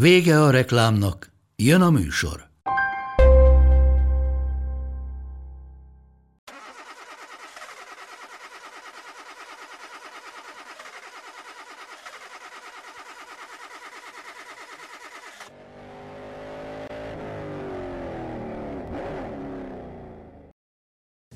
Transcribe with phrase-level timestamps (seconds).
[0.00, 2.48] Vége a reklámnak, jön a műsor.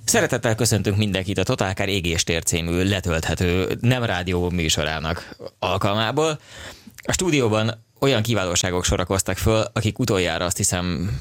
[0.05, 6.41] Szeretettel köszöntünk mindenkit a Totálkár égéstér című letölthető nem rádió műsorának alkalmából.
[7.03, 11.19] A stúdióban olyan kiválóságok sorakoztak föl, akik utoljára azt hiszem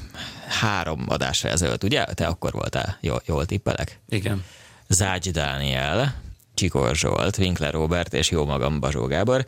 [0.60, 2.04] három adásra ezelőtt, ugye?
[2.04, 3.98] Te akkor voltál, jól, jól tippelek?
[4.08, 4.44] Igen.
[4.88, 6.22] Zágy Dániel,
[6.54, 9.46] Csikor Zsolt, Winkler Robert és jó magam Bazsó Gábor.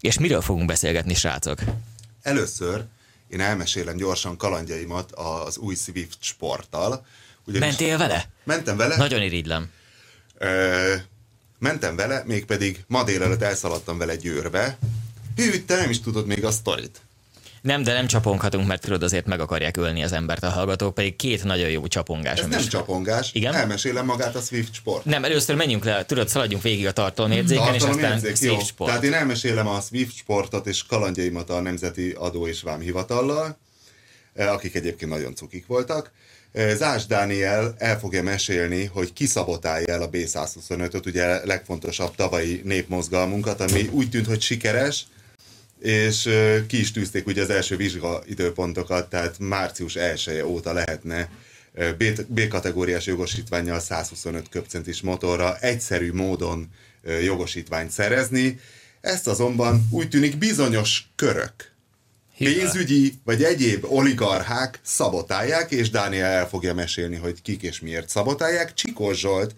[0.00, 1.58] És miről fogunk beszélgetni, srácok?
[2.22, 2.84] Először
[3.28, 7.06] én elmesélem gyorsan kalandjaimat az új Swift sporttal.
[7.46, 8.24] Ugyanis Mentél vele?
[8.44, 8.96] Mentem vele.
[8.96, 9.70] Nagyon irigylem.
[10.38, 10.94] Ö,
[11.58, 14.78] mentem vele, mégpedig ma délelőtt elszaladtam vele Győrbe.
[15.36, 17.00] Hű, te nem is tudod még a sztorit.
[17.62, 21.16] Nem, de nem csaponghatunk, mert tudod, azért meg akarják ölni az embert a hallgatók, pedig
[21.16, 22.38] két nagyon jó csapongás.
[22.38, 22.66] Ez nem is.
[22.66, 23.54] csapongás, Igen?
[23.54, 25.04] elmesélem magát a Swift sport.
[25.04, 28.58] Nem, először menjünk le, tudod, szaladjunk végig a tartalomjegyzéken, és aztán Swift jó.
[28.58, 28.90] sport.
[28.90, 33.58] Tehát én elmesélem a Swift sportot és kalandjaimat a Nemzeti Adó és Vámhivatallal,
[34.34, 36.10] eh, akik egyébként nagyon cukik voltak.
[36.52, 43.60] Eh, Zás Dániel el fogja mesélni, hogy kiszabotálja el a B125-öt, ugye legfontosabb tavalyi népmozgalmunkat,
[43.60, 45.06] ami úgy tűnt, hogy sikeres,
[45.82, 46.28] és
[46.66, 51.28] ki is tűzték ugye az első vizsga időpontokat, tehát március 1 -e óta lehetne
[52.26, 56.68] B-kategóriás jogosítványjal 125 köpcentis motorra egyszerű módon
[57.22, 58.60] jogosítványt szerezni.
[59.00, 61.72] Ezt azonban úgy tűnik bizonyos körök,
[62.38, 68.74] pénzügyi vagy egyéb oligarchák szabotálják, és Dániel el fogja mesélni, hogy kik és miért szabotálják.
[68.74, 69.54] Csikós Zsolt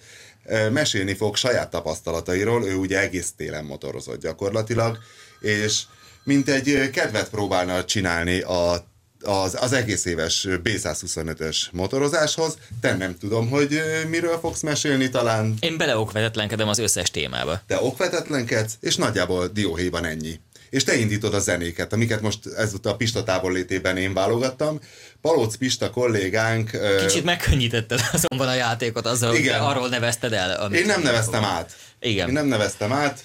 [0.72, 4.98] mesélni fog saját tapasztalatairól, ő ugye egész télen motorozott gyakorlatilag,
[5.40, 5.82] és
[6.24, 8.92] mint egy kedvet próbálna csinálni a
[9.24, 12.58] az, az egész éves B125-ös motorozáshoz.
[12.80, 15.54] Te nem tudom, hogy miről fogsz mesélni talán.
[15.60, 17.60] Én beleokvetetlenkedem az összes témába.
[17.66, 20.40] Te okvetetlenkedsz, és nagyjából dióhéjban ennyi.
[20.70, 24.80] És te indítod a zenéket, amiket most ezúttal a Pista távollétében én válogattam.
[25.20, 26.70] Palóc Pista kollégánk...
[27.06, 29.60] Kicsit megkönnyítetted azonban a játékot azzal, igen.
[29.60, 30.60] hogy arról nevezted el.
[30.60, 31.56] Amit én nem neveztem fogom.
[31.56, 31.72] át.
[32.00, 32.28] Igen.
[32.28, 33.24] Én nem neveztem át.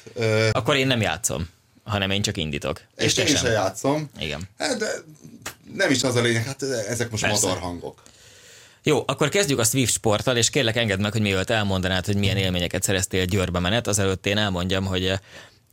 [0.51, 1.49] Akkor én nem játszom
[1.89, 2.81] hanem én csak indítok.
[2.95, 3.35] És, és én sem.
[3.35, 4.09] sem játszom.
[4.19, 4.41] Igen.
[4.57, 4.87] Hát, de
[5.73, 7.47] nem is az a lényeg, hát ezek most Persze.
[7.47, 8.01] motorhangok.
[8.83, 12.37] Jó, akkor kezdjük a Swift sporttal, és kérlek engedd meg, hogy mielőtt elmondanád, hogy milyen
[12.37, 15.13] élményeket szereztél Győrbe menet, azelőtt én elmondjam, hogy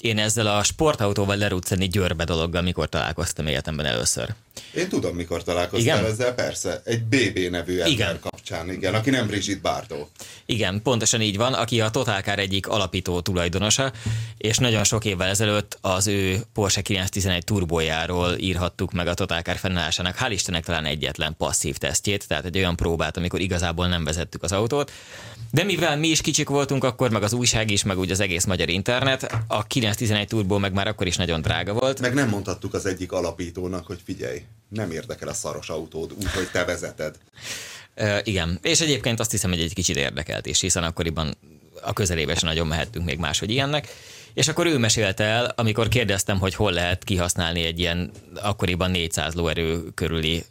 [0.00, 4.34] én ezzel a sportautóval lerúcani Győrbe dologgal mikor találkoztam életemben először.
[4.74, 6.10] Én tudom, mikor találkoztál igen?
[6.10, 6.82] ezzel, persze.
[6.84, 8.18] Egy BB nevű ember igen.
[8.20, 10.08] kapcsán, igen, aki nem Brigitte Bardot.
[10.46, 13.92] Igen, pontosan így van, aki a Totalkár egyik alapító tulajdonosa,
[14.36, 20.16] és nagyon sok évvel ezelőtt az ő Porsche 911 turbójáról írhattuk meg a Totalkár fennállásának,
[20.20, 24.52] hál' Istennek talán egyetlen passzív tesztjét, tehát egy olyan próbát, amikor igazából nem vezettük az
[24.52, 24.92] autót,
[25.50, 28.44] de mivel mi is kicsik voltunk, akkor meg az újság is, meg úgy az egész
[28.44, 32.00] magyar internet, a 911 Turbo meg már akkor is nagyon drága volt.
[32.00, 36.64] Meg nem mondhattuk az egyik alapítónak, hogy figyelj, nem érdekel a szaros autód, úgyhogy te
[36.64, 37.18] vezeted.
[37.96, 41.36] Uh, igen, és egyébként azt hiszem, hogy egy kicsit érdekelt is, hiszen akkoriban
[41.82, 43.88] a közelébe sem nagyon mehettünk még máshogy ilyennek.
[44.34, 49.34] És akkor ő mesélte el, amikor kérdeztem, hogy hol lehet kihasználni egy ilyen akkoriban 400
[49.34, 50.44] lóerő körüli,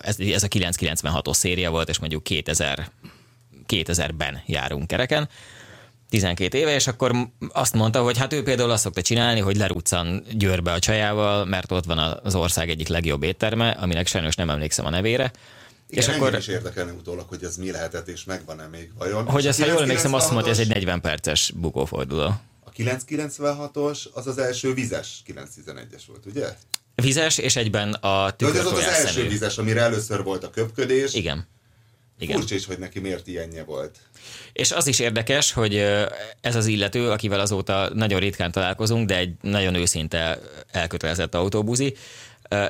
[0.00, 2.90] ez, ez a 996-os széria volt, és mondjuk 2000
[3.70, 5.28] 2000-ben járunk kereken,
[6.10, 7.12] 12 éve, és akkor
[7.52, 11.72] azt mondta, hogy hát ő például azt szokta csinálni, hogy lerúccan Győrbe a csajával, mert
[11.72, 15.32] ott van az ország egyik legjobb étterme, aminek sajnos nem emlékszem a nevére.
[15.88, 19.26] Igen, és akkor is érdekelne utólag, hogy ez mi lehetett, és megvan-e még vajon.
[19.26, 22.40] Hogy ezt, ha jól emlékszem, azt mondta, hogy ez egy 40 perces bukóforduló.
[22.64, 26.56] A 996-os az az első vizes 911-es volt, ugye?
[26.94, 29.28] Vizes, és egyben a tükörtojás az az első szemű.
[29.28, 31.14] vizes, amire először volt a köpködés.
[31.14, 31.46] Igen.
[32.20, 32.38] Igen.
[32.38, 33.98] Furcsa is, hogy neki miért ilyenje volt.
[34.52, 35.76] És az is érdekes, hogy
[36.40, 40.38] ez az illető, akivel azóta nagyon ritkán találkozunk, de egy nagyon őszinte
[40.70, 41.94] elkötelezett autóbuzi,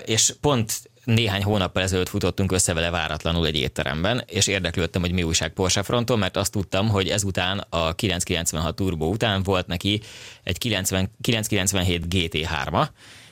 [0.05, 5.23] és pont néhány hónappal ezelőtt futottunk össze vele váratlanul egy étteremben, és érdeklődtem, hogy mi
[5.23, 10.01] újság Porsche fronton, mert azt tudtam, hogy ezután a 996 Turbo után volt neki
[10.43, 12.87] egy 90, 997 GT3-a,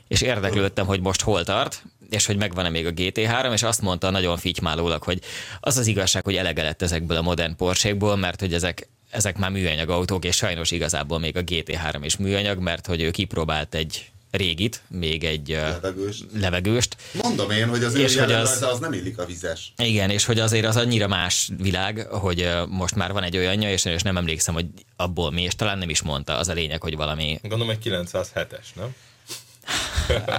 [0.08, 4.10] és érdeklődtem, hogy most hol tart, és hogy megvan-e még a GT3, és azt mondta
[4.10, 5.20] nagyon fitymálólag, hogy
[5.60, 9.50] az az igazság, hogy elege lett ezekből a modern Porsche-ból, mert hogy ezek ezek már
[9.50, 14.10] műanyag autók, és sajnos igazából még a GT3 is műanyag, mert hogy ő kipróbált egy
[14.30, 16.24] régit, még egy levegőst.
[16.32, 16.96] levegőst.
[17.22, 19.72] Mondom én, hogy az és hogy az, az nem illik a vizes.
[19.76, 23.84] Igen, és hogy azért az annyira más világ, hogy most már van egy olyanja, és,
[23.84, 24.66] és nem emlékszem, hogy
[24.96, 27.38] abból mi, és talán nem is mondta, az a lényeg, hogy valami...
[27.42, 28.94] Gondolom egy 907-es, nem?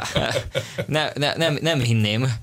[0.88, 2.34] ne, ne, nem, nem hinném,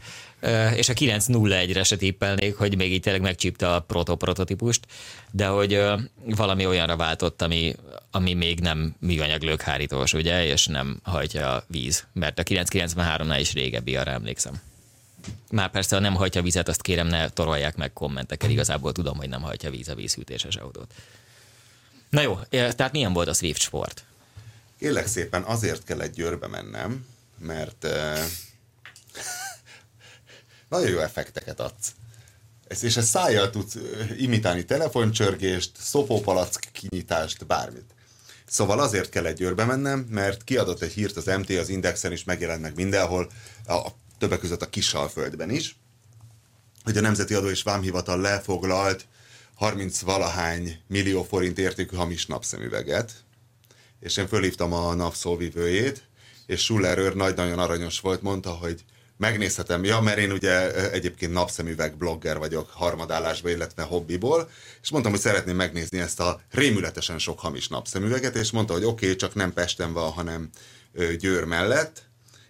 [0.75, 4.87] és a 901-re se tippelnék, hogy még így tényleg megcsípte a protoprototípust,
[5.31, 5.83] de hogy
[6.25, 7.75] valami olyanra váltott, ami,
[8.11, 13.53] ami még nem műanyag lökhárítós, ugye, és nem hajtja a víz, mert a 993-nál is
[13.53, 14.61] régebbi, arra emlékszem.
[15.51, 19.29] Már persze, ha nem hajtja vizet, azt kérem, ne torolják meg kommentekkel, igazából tudom, hogy
[19.29, 20.95] nem hajtja víz a vízhűtéses autót.
[22.11, 24.05] Na jó, tehát milyen volt a Swift sport?
[24.79, 27.07] Kérlek szépen, azért kell egy győrbe mennem,
[27.39, 27.83] mert
[30.69, 31.93] nagyon jó effekteket adsz.
[32.69, 33.77] Ezt, és ezt szájjal tudsz
[34.19, 37.95] imitálni telefoncsörgést, szopópalack kinyitást, bármit.
[38.47, 42.25] Szóval azért kell egy győrbe mennem, mert kiadott egy hírt az MT az Indexen is,
[42.25, 43.31] megjelent meg mindenhol,
[43.67, 45.77] a, a többek között a Kisalföldben is,
[46.85, 49.07] hogy a Nemzeti Adó és Vámhivatal lefoglalt
[49.55, 53.13] 30 valahány millió forint értékű hamis napszemüveget,
[54.01, 56.03] és én fölhívtam a napszóvivőjét,
[56.47, 58.85] és Schuller őr nagy nagyon aranyos volt, mondta, hogy
[59.17, 64.51] megnézhetem, ja, mert én ugye egyébként napszemüveg blogger vagyok harmadállásban, illetve hobbiból,
[64.83, 69.05] és mondtam, hogy szeretném megnézni ezt a rémületesen sok hamis napszemüveget, és mondta, hogy oké,
[69.05, 70.51] okay, csak nem Pesten van, hanem
[71.19, 72.03] Győr mellett,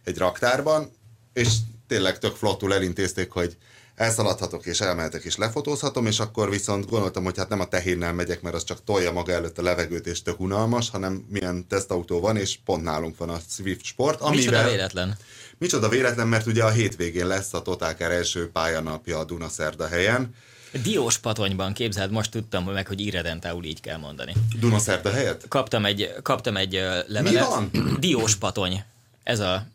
[0.04, 0.90] egy raktárban,
[1.32, 1.48] és
[1.86, 3.56] tényleg tök flottul elintézték, hogy
[3.96, 8.42] elszaladhatok és elmehetek és lefotózhatom, és akkor viszont gondoltam, hogy hát nem a tehénnel megyek,
[8.42, 12.36] mert az csak tolja maga előtt a levegőt, és tök unalmas, hanem milyen tesztautó van,
[12.36, 14.20] és pont nálunk van a Swift Sport.
[14.20, 14.52] Amivel...
[14.52, 15.16] Micsoda véletlen.
[15.58, 20.34] Micsoda véletlen, mert ugye a hétvégén lesz a Totálker első pályanapja a Dunaszerda helyen.
[20.82, 24.32] Diós patonyban képzeld, most tudtam meg, hogy irredentául így kell mondani.
[24.60, 25.44] Dunaszerda helyet?
[25.48, 26.72] Kaptam egy, kaptam egy
[27.06, 27.22] levelet.
[27.22, 27.70] Mi van?
[27.98, 28.84] Diós patony.
[29.22, 29.66] Ez a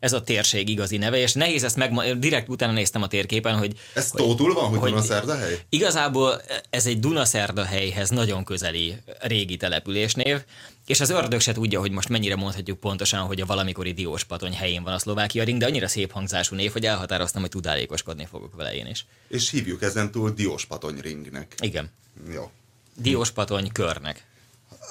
[0.00, 3.78] ez a térség igazi neve, és nehéz ezt meg, direkt utána néztem a térképen, hogy...
[3.94, 5.58] Ez hogy, tótul van, hogy, hogy Dunaszerda hely?
[5.68, 10.42] Igazából ez egy Dunaszerda helyhez nagyon közeli régi településnév,
[10.86, 14.82] és az ördög se tudja, hogy most mennyire mondhatjuk pontosan, hogy a valamikori Dióspatony helyén
[14.82, 18.74] van a Szlovákia ring, de annyira szép hangzású név, hogy elhatároztam, hogy tudálékoskodni fogok vele
[18.74, 19.06] én is.
[19.28, 21.54] És hívjuk ezen túl Dióspatony ringnek.
[21.60, 21.90] Igen.
[22.32, 22.50] Jó.
[22.96, 24.24] Dióspatony körnek.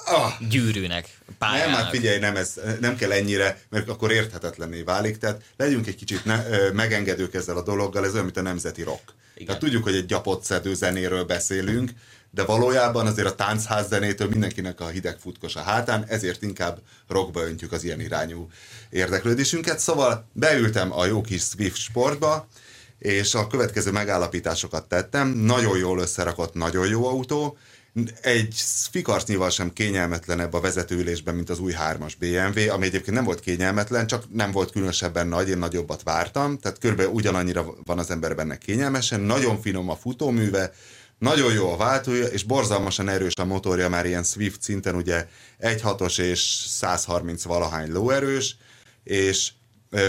[0.04, 1.70] Ah, gyűrűnek, pályának.
[1.70, 5.18] Nem, hát figyelj, nem, ez, nem kell ennyire, mert akkor érthetetlenné válik.
[5.18, 9.02] Tehát legyünk egy kicsit ne, megengedők ezzel a dologgal, ez olyan, mint a nemzeti rock.
[9.34, 9.46] Igen.
[9.46, 11.90] Tehát tudjuk, hogy egy gyapott szedő zenéről beszélünk,
[12.30, 16.78] de valójában azért a táncház zenétől mindenkinek a hideg futkos a hátán, ezért inkább
[17.08, 18.48] rockba öntjük az ilyen irányú
[18.90, 19.78] érdeklődésünket.
[19.78, 22.48] Szóval beültem a jó kis Swift sportba,
[22.98, 25.28] és a következő megállapításokat tettem.
[25.28, 27.58] Nagyon jól összerakott, nagyon jó autó,
[28.20, 28.54] egy
[28.90, 34.06] fikarcnyival sem kényelmetlenebb a vezetőülésben, mint az új 3-as BMW, ami egyébként nem volt kényelmetlen,
[34.06, 38.58] csak nem volt különösebben nagy, én nagyobbat vártam, tehát körülbelül ugyanannyira van az ember benne
[38.58, 40.72] kényelmesen, nagyon finom a futóműve,
[41.18, 45.26] nagyon jó a váltója, és borzalmasan erős a motorja, már ilyen Swift szinten, ugye
[45.60, 48.56] 1.6-os és 130 valahány lóerős,
[49.04, 49.50] és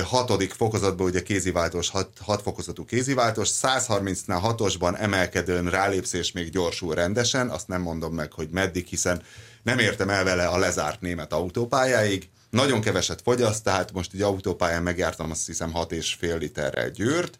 [0.04, 6.96] hatodik fokozatban ugye kéziváltós, hat, hat fokozatú kéziváltós, 130-nál hatosban emelkedőn rálépsz és még gyorsul
[6.96, 9.22] rendesen, azt nem mondom meg, hogy meddig, hiszen
[9.64, 14.84] nem értem el vele a lezárt német autópályáig, nagyon keveset fogyaszt, tehát most egy autópályán
[14.84, 17.40] megjártam azt hiszem 6,5 literrel győrt,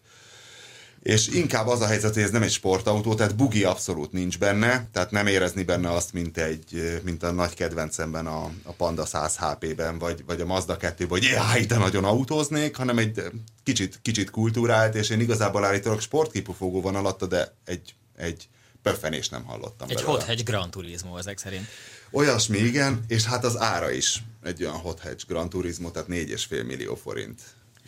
[1.02, 4.88] és inkább az a helyzet, hogy ez nem egy sportautó, tehát bugi abszolút nincs benne,
[4.92, 9.36] tehát nem érezni benne azt, mint, egy, mint a nagy kedvencemben a, a Panda 100
[9.36, 13.22] HP-ben, vagy, vagy a Mazda 2-ben, hogy jaj, de nagyon autóznék, hanem egy
[13.62, 18.48] kicsit, kicsit kultúrált, és én igazából állítólag sportkipufogó van alatta, de egy, egy
[18.82, 21.66] pöffenés nem hallottam Egy hot hatch Grand Turismo ezek szerint.
[22.10, 26.66] Olyasmi, igen, és hát az ára is egy olyan hot hatch Grand Turismo, tehát 4,5
[26.66, 27.40] millió forint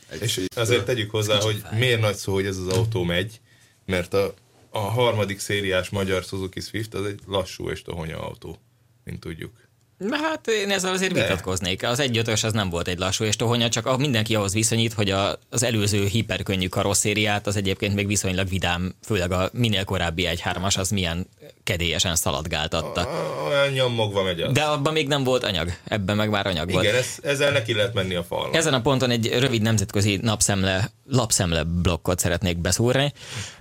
[0.08, 3.40] egy és azért tegyük hozzá, hogy miért nagy szó, hogy ez az autó megy,
[3.86, 4.34] mert a,
[4.70, 8.58] a harmadik szériás magyar Suzuki Swift az egy lassú és tohonya autó,
[9.04, 9.63] mint tudjuk.
[10.08, 11.20] Na hát én ezzel azért De.
[11.20, 11.82] vitatkoznék.
[11.82, 15.38] Az egyötös az nem volt egy lassú és tohonya, csak mindenki ahhoz viszonyít, hogy a,
[15.50, 20.76] az előző hiperkönnyű karosszériát az egyébként még viszonylag vidám, főleg a minél korábbi egy hármas,
[20.76, 21.26] az milyen
[21.64, 23.08] kedélyesen szaladgáltatta.
[23.48, 24.52] Olyan nyomogva megy az.
[24.52, 26.84] De abban még nem volt anyag, ebben meg már anyag volt.
[26.84, 28.54] Igen, ez, ezzel neki lehet menni a falnak.
[28.54, 33.12] Ezen a ponton egy rövid nemzetközi napszemle, lapszemle blokkot szeretnék beszúrni,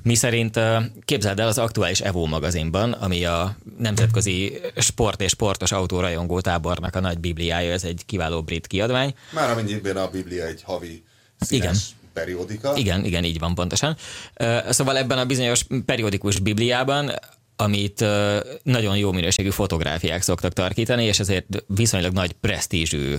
[0.01, 0.59] mi szerint
[1.05, 6.99] képzeld el az aktuális Evo magazinban, ami a nemzetközi sport és sportos autórajongó tábornak a
[6.99, 9.13] nagy bibliája, ez egy kiváló brit kiadvány.
[9.33, 11.03] Már amennyiben a biblia egy havi
[11.39, 12.75] színes Igen periódika.
[12.75, 13.97] Igen, igen, így van pontosan.
[14.69, 17.11] Szóval ebben a bizonyos periódikus bibliában
[17.55, 18.05] amit
[18.63, 23.15] nagyon jó minőségű fotográfiák szoktak tarkítani, és ezért viszonylag nagy presztízsű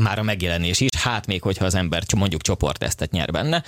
[0.00, 3.62] már a megjelenés is, hát még hogyha az ember mondjuk csoporttesztet nyer benne,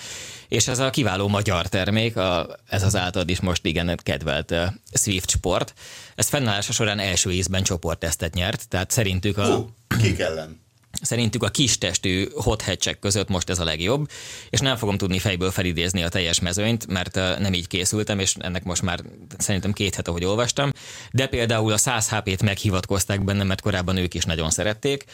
[0.48, 4.64] és ez a kiváló magyar termék, a, ez az általad is most igen kedvelt uh,
[4.92, 5.74] Swift Sport,
[6.14, 9.54] ez fennállása során első ízben csoporttesztet nyert, tehát szerintük a...
[9.54, 9.68] Hú,
[10.00, 10.66] kik ellen?
[11.02, 14.10] Szerintük a kis testű hot hatchek között most ez a legjobb,
[14.50, 18.64] és nem fogom tudni fejből felidézni a teljes mezőnyt, mert nem így készültem, és ennek
[18.64, 19.00] most már
[19.38, 20.72] szerintem két hete, ahogy olvastam,
[21.10, 25.04] de például a 100 HP-t meghivatkozták benne, mert korábban ők is nagyon szerették.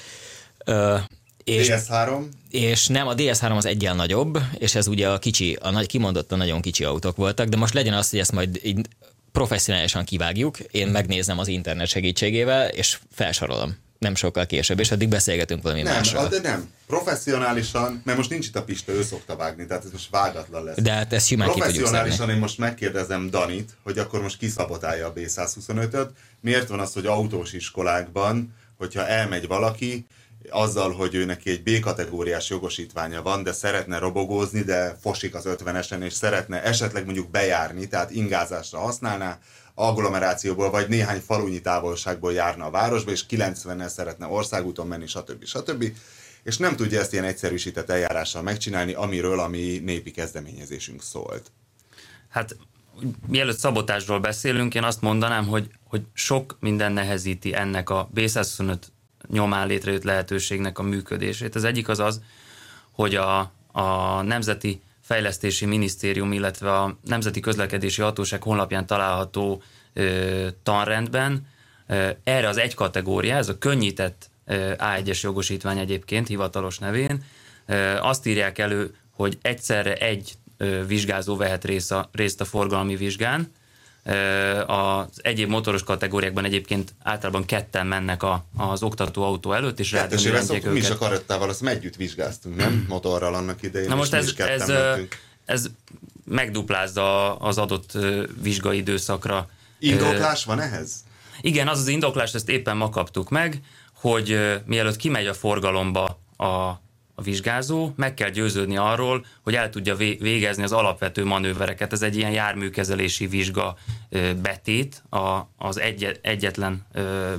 [1.44, 2.24] És, DS3?
[2.50, 6.38] És nem, a DS3 az egyen nagyobb, és ez ugye a kicsi, a nagy, kimondottan
[6.38, 8.86] nagyon kicsi autók voltak, de most legyen az, hogy ezt majd így
[9.32, 15.62] professzionálisan kivágjuk, én megnézem az internet segítségével, és felsorolom nem sokkal később, és addig beszélgetünk
[15.62, 16.28] valami nem, másról.
[16.28, 20.10] De nem, professzionálisan, mert most nincs itt a Pista, ő szokta vágni, tehát ez most
[20.10, 20.76] vágatlan lesz.
[20.76, 26.10] De hát ez simán Professzionálisan én most megkérdezem Danit, hogy akkor most kiszabotálja a B125-öt.
[26.40, 30.06] Miért van az, hogy autós iskolákban, hogyha elmegy valaki,
[30.50, 36.02] azzal, hogy ő neki egy B-kategóriás jogosítványa van, de szeretne robogózni, de fosik az 50-esen,
[36.02, 39.38] és szeretne esetleg mondjuk bejárni, tehát ingázásra használná,
[39.74, 45.44] agglomerációból, vagy néhány falunyi távolságból járna a városba, és 90-nel szeretne országúton menni, stb.
[45.44, 45.84] stb.
[46.42, 51.50] És nem tudja ezt ilyen egyszerűsített eljárással megcsinálni, amiről a mi népi kezdeményezésünk szólt.
[52.28, 52.56] Hát
[53.26, 58.76] mielőtt szabotásról beszélünk, én azt mondanám, hogy, hogy sok minden nehezíti ennek a B125
[59.28, 61.54] nyomán létrejött lehetőségnek a működését.
[61.54, 62.20] Az egyik az az,
[62.90, 69.62] hogy a, a Nemzeti Fejlesztési Minisztérium, illetve a Nemzeti Közlekedési Hatóság honlapján található
[69.92, 71.46] ö, tanrendben
[71.86, 77.24] ö, erre az egy kategória, ez a könnyített ö, A1-es jogosítvány egyébként hivatalos nevén,
[77.66, 82.96] ö, azt írják elő, hogy egyszerre egy ö, vizsgázó vehet részt a, részt a forgalmi
[82.96, 83.52] vizsgán,
[84.66, 90.72] az egyéb motoros kategóriákban egyébként általában ketten mennek a, az oktatóautó előtt, és rádió őket.
[90.72, 92.84] Mi is a karettával, azt együtt vizsgáztunk, nem?
[92.88, 93.88] Motorral annak idején.
[93.88, 94.72] Na most ez, ez,
[95.44, 95.66] ez
[96.24, 97.92] megduplázza az adott
[98.42, 99.48] vizsgaidőszakra.
[99.78, 101.04] Indoklás van ehhez?
[101.40, 103.60] Igen, az az indoklás, ezt éppen ma kaptuk meg,
[103.92, 106.82] hogy mielőtt kimegy a forgalomba a
[107.14, 111.92] a vizsgázó, meg kell győződni arról, hogy el tudja végezni az alapvető manővereket.
[111.92, 113.76] Ez egy ilyen járműkezelési vizsga
[114.42, 115.02] betét
[115.56, 116.86] az egy, egyetlen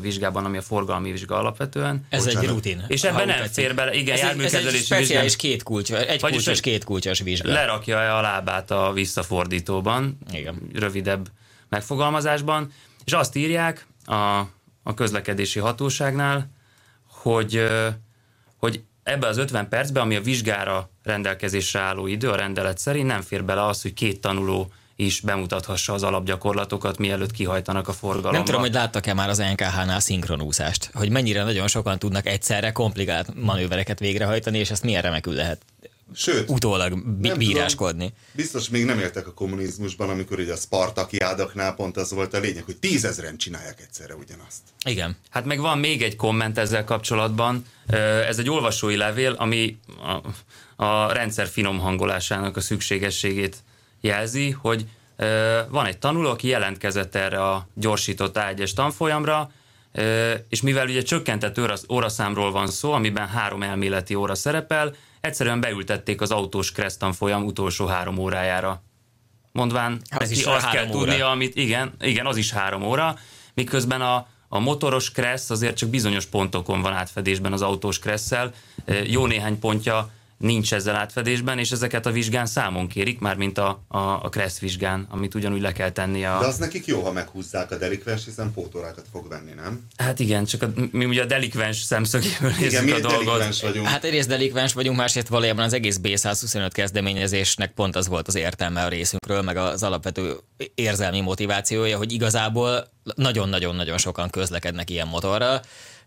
[0.02, 2.06] vizsgában, ami a forgalmi vizsga alapvetően.
[2.10, 2.44] Ez Bocsánat.
[2.44, 2.86] egy rutin.
[2.88, 6.44] És ebben nem fér bele, igen, ez járműkezelési egy, ez egy két kulcs, egy Vagyis
[6.44, 7.52] kulcsos, két kulcsos vizsga.
[7.52, 10.70] Lerakja a lábát a visszafordítóban, igen.
[10.74, 11.28] rövidebb
[11.70, 12.72] megfogalmazásban,
[13.06, 14.40] és azt írják a,
[14.84, 16.50] a közlekedési hatóságnál,
[17.08, 17.68] hogy,
[18.58, 23.22] hogy ebbe az 50 percbe, ami a vizsgára rendelkezésre álló idő, a rendelet szerint nem
[23.22, 28.32] fér bele az, hogy két tanuló is bemutathassa az alapgyakorlatokat, mielőtt kihajtanak a forgalomba.
[28.32, 33.44] Nem tudom, hogy láttak-e már az NKH-nál szinkronúszást, hogy mennyire nagyon sokan tudnak egyszerre komplikált
[33.44, 35.62] manővereket végrehajtani, és ezt milyen remekül lehet
[36.14, 38.06] Sőt, utólag bíráskodni.
[38.06, 42.34] Tudom, biztos még nem éltek a kommunizmusban, amikor ugye a Spartaki ádaknál pont az volt
[42.34, 44.62] a lényeg, hogy tízezren csinálják egyszerre ugyanazt.
[44.86, 45.18] Igen.
[45.30, 47.66] Hát meg van még egy komment ezzel kapcsolatban.
[48.28, 49.78] Ez egy olvasói levél, ami
[50.78, 53.58] a, a rendszer finom hangolásának a szükségességét
[54.02, 54.86] jelzi, hogy
[55.70, 59.52] van egy tanuló, aki jelentkezett erre a gyorsított ágyes tanfolyamra,
[60.50, 61.60] és mivel ugye csökkentett
[61.90, 67.86] óraszámról van szó, amiben három elméleti óra szerepel, egyszerűen beültették az autós Krestan folyam utolsó
[67.86, 68.84] három órájára.
[69.52, 70.92] Mondván, hát ez is azt kell óra.
[70.92, 73.18] tudnia, amit igen, igen, az is három óra,
[73.54, 78.54] miközben a, a motoros Kressz azért csak bizonyos pontokon van átfedésben az autós Kresszel.
[79.06, 83.84] Jó néhány pontja nincs ezzel átfedésben, és ezeket a vizsgán számon kérik, már mint a,
[83.88, 86.38] a, a Kressz vizsgán, amit ugyanúgy le kell tenni a...
[86.40, 89.88] De az nekik jó, ha meghúzzák a delikvens, hiszen pótórákat fog venni, nem?
[89.98, 93.60] Hát igen, csak a, mi ugye a delikvens szemszögéből igen, mi a dolgot.
[93.62, 93.88] vagyunk.
[93.88, 98.84] Hát egyrészt delikvens vagyunk, másrészt valójában az egész B125 kezdeményezésnek pont az volt az értelme
[98.84, 100.36] a részünkről, meg az alapvető
[100.76, 105.62] érzelmi motivációja, hogy igazából nagyon-nagyon-nagyon sokan közlekednek ilyen motorral,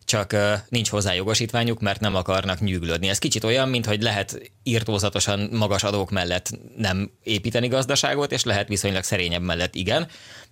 [0.09, 0.37] csak
[0.69, 3.09] nincs hozzá jogosítványuk, mert nem akarnak nyűglődni.
[3.09, 8.69] Ez kicsit olyan, mint hogy lehet írtózatosan magas adók mellett nem építeni gazdaságot, és lehet
[8.69, 10.09] viszonylag szerényebb mellett igen,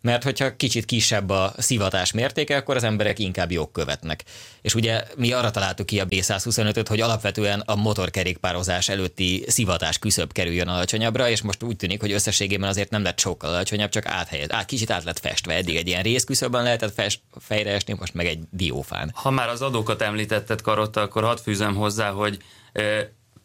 [0.07, 4.25] mert hogyha kicsit kisebb a szivatás mértéke, akkor az emberek inkább jók követnek.
[4.63, 10.33] És ugye mi arra találtuk ki a B125-öt, hogy alapvetően a motorkerékpározás előtti szivatás küszöbb
[10.33, 14.53] kerüljön alacsonyabbra, és most úgy tűnik, hogy összességében azért nem lett sokkal alacsonyabb, csak áthelyez,
[14.53, 15.55] át, kicsit át lett festve.
[15.55, 19.11] Eddig egy ilyen részküszöbben lehetett fest, fejre esni, most meg egy diófán.
[19.15, 22.39] Ha már az adókat említetted karotta, akkor hadd fűzem hozzá, hogy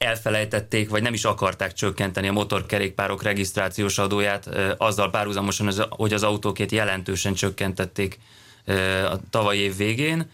[0.02, 6.72] elfelejtették, vagy nem is akarták csökkenteni a motorkerékpárok regisztrációs adóját, azzal párhuzamosan, hogy az autókét
[6.72, 8.20] jelentősen csökkentették
[9.12, 10.30] a tavalyi év végén.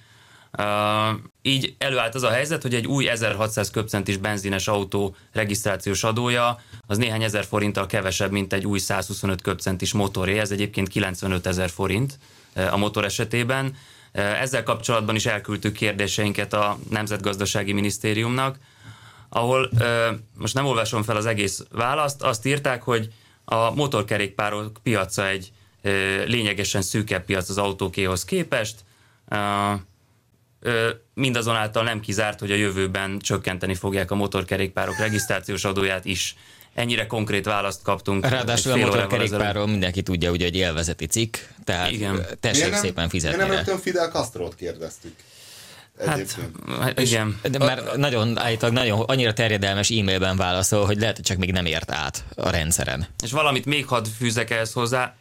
[1.42, 6.98] Így előállt az a helyzet, hogy egy új 1600 köbcentis benzines autó regisztrációs adója az
[6.98, 10.40] néhány ezer forinttal kevesebb, mint egy új 125 köbcentis motoré.
[10.40, 12.20] Ez egyébként 95 ezer forint
[12.72, 13.76] a motor esetében.
[14.12, 18.58] Ezzel kapcsolatban is elküldtük kérdéseinket a Nemzetgazdasági Minisztériumnak,
[19.30, 19.70] ahol
[20.38, 23.14] most nem olvasom fel az egész választ, azt írták, hogy
[23.46, 25.52] a motorkerékpárok piaca egy
[26.26, 28.76] lényegesen szűkebb piac az autókéhoz képest,
[31.14, 36.36] mindazonáltal nem kizárt, hogy a jövőben csökkenteni fogják a motorkerékpárok regisztrációs adóját is.
[36.74, 38.28] Ennyire konkrét választ kaptunk.
[38.28, 42.26] Ráadásul a motorkerékpárról mindenki tudja, ugye, hogy élvezeti cikk, tehát Igen.
[42.40, 43.38] tessék nem, szépen fizetni.
[43.38, 45.16] Nem rögtön Fidel Castro-t kérdeztük.
[46.06, 46.38] Hát,
[46.80, 47.40] hát igen.
[47.52, 51.66] De már nagyon, állítólag nagyon, annyira terjedelmes e-mailben válaszol, hogy lehet, hogy csak még nem
[51.66, 53.08] ért át a rendszeren.
[53.24, 55.16] És valamit még hadd fűzek ehhez hozzá,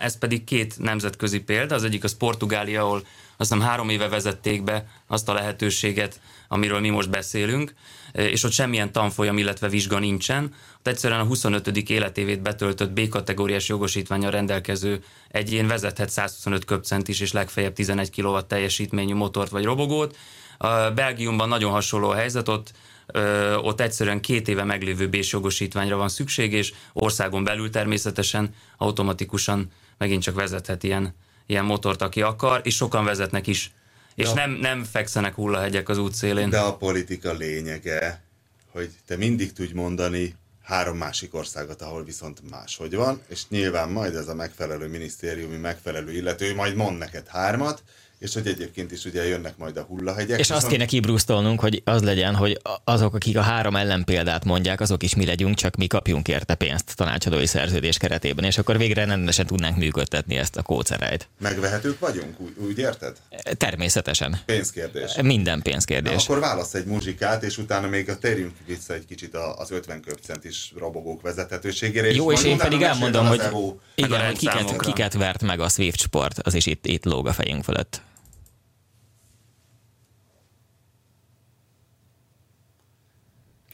[0.00, 1.74] ez pedig két nemzetközi példa.
[1.74, 3.06] Az egyik az Portugália, ahol
[3.36, 7.74] azt hiszem három éve vezették be azt a lehetőséget, amiről mi most beszélünk,
[8.12, 10.54] és ott semmilyen tanfolyam, illetve vizsga nincsen.
[10.78, 11.66] Ott egyszerűen a 25.
[11.90, 19.14] életévét betöltött B-kategóriás jogosítványra rendelkező egyén vezethet 125 köpcent is, és legfeljebb 11 kW teljesítményű
[19.14, 20.16] motort vagy robogót.
[20.58, 22.72] A Belgiumban nagyon hasonló a helyzet, ott
[23.12, 29.70] Ö, ott egyszerűen két éve meglévő bés jogosítványra van szükség, és országon belül természetesen automatikusan
[29.98, 31.14] megint csak vezethet ilyen
[31.46, 33.70] ilyen motort, aki akar, és sokan vezetnek is.
[34.16, 36.50] És nem, nem fekszenek hullahegyek az útszélén.
[36.50, 38.22] De a politika lényege,
[38.70, 44.14] hogy te mindig tudj mondani három másik országot, ahol viszont máshogy van, és nyilván majd
[44.14, 47.82] ez a megfelelő minisztériumi megfelelő illető majd mond neked hármat,
[48.18, 50.38] és hogy egyébként is ugye jönnek majd a hullahegyek.
[50.38, 55.02] És azt kéne kibrusztolnunk, hogy az legyen, hogy azok, akik a három ellenpéldát mondják, azok
[55.02, 59.46] is mi legyünk, csak mi kapjunk érte pénzt tanácsadói szerződés keretében, és akkor végre rendesen
[59.46, 61.28] tudnánk működtetni ezt a kócerejt.
[61.38, 63.16] Megvehetők vagyunk, úgy, úgy érted?
[63.56, 64.40] Természetesen.
[64.46, 65.16] Pénzkérdés.
[65.22, 66.12] Minden pénzkérdés.
[66.12, 70.00] Na, akkor válasz egy muzsikát, és utána még a térjünk vissza egy kicsit az 50
[70.00, 72.10] köpcentis robogók vezethetőségére.
[72.12, 73.42] Jó, és, és én pedig elmondom, hogy,
[73.94, 77.32] igen, hogy kiket, kiket vert meg a Swift sport, az is itt, itt lóg a
[77.32, 78.00] fejünk fölött.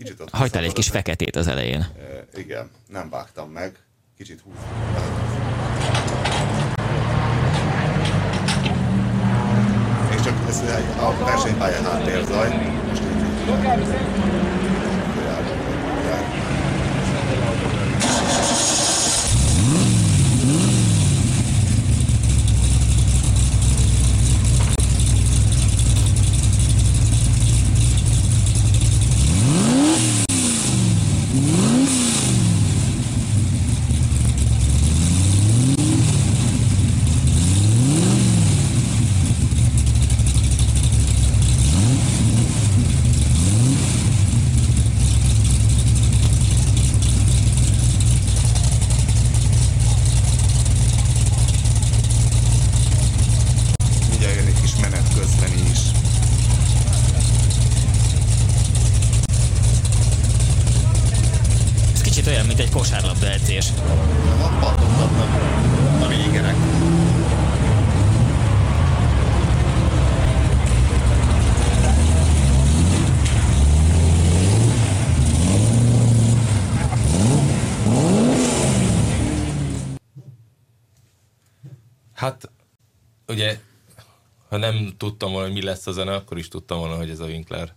[0.02, 1.80] Kicsit ott Hagytál egy kis feketét az elején.
[1.80, 3.76] E, igen, nem vágtam meg.
[4.16, 4.70] Kicsit húztam.
[10.16, 10.60] És csak ez
[10.98, 12.48] a versenypálya háttérzaj.
[12.88, 13.02] Most
[84.52, 87.20] ha nem tudtam volna, hogy mi lesz a zene, akkor is tudtam volna, hogy ez
[87.20, 87.72] a Winkler.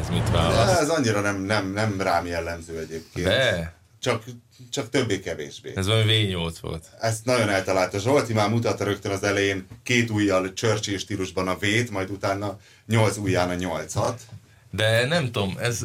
[0.00, 0.72] Ez mit választ?
[0.72, 3.26] De ez annyira nem, nem, nem rám jellemző egyébként.
[3.26, 3.74] De?
[4.00, 4.24] Csak,
[4.70, 5.72] csak többé-kevésbé.
[5.76, 6.86] Ez valami V8 volt.
[7.00, 7.98] Ezt nagyon eltalálta.
[7.98, 13.16] Zsolti már mutatta rögtön az elején két ujjal Churchill stílusban a V-t, majd utána nyolc
[13.16, 14.20] ujján a nyolcat.
[14.70, 15.84] De nem tudom, ez...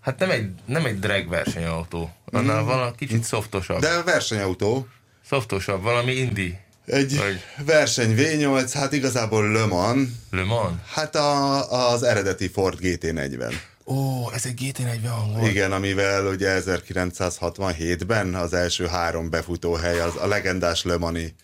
[0.00, 2.10] Hát nem egy, nem egy drag versenyautó.
[2.24, 2.66] Annál mm.
[2.66, 3.80] van kicsit szoftosabb.
[3.80, 4.86] De versenyautó.
[5.24, 7.40] Szoftosabb, valami indi egy Vagy...
[7.66, 10.08] verseny V8, hát igazából Le Mans.
[10.30, 10.74] Le Mans?
[10.92, 13.54] Hát a, az eredeti Ford GT40.
[13.84, 15.50] Ó, ez egy GT40 volt.
[15.50, 21.34] Igen, amivel ugye 1967-ben az első három befutóhely, az a legendás Le Mani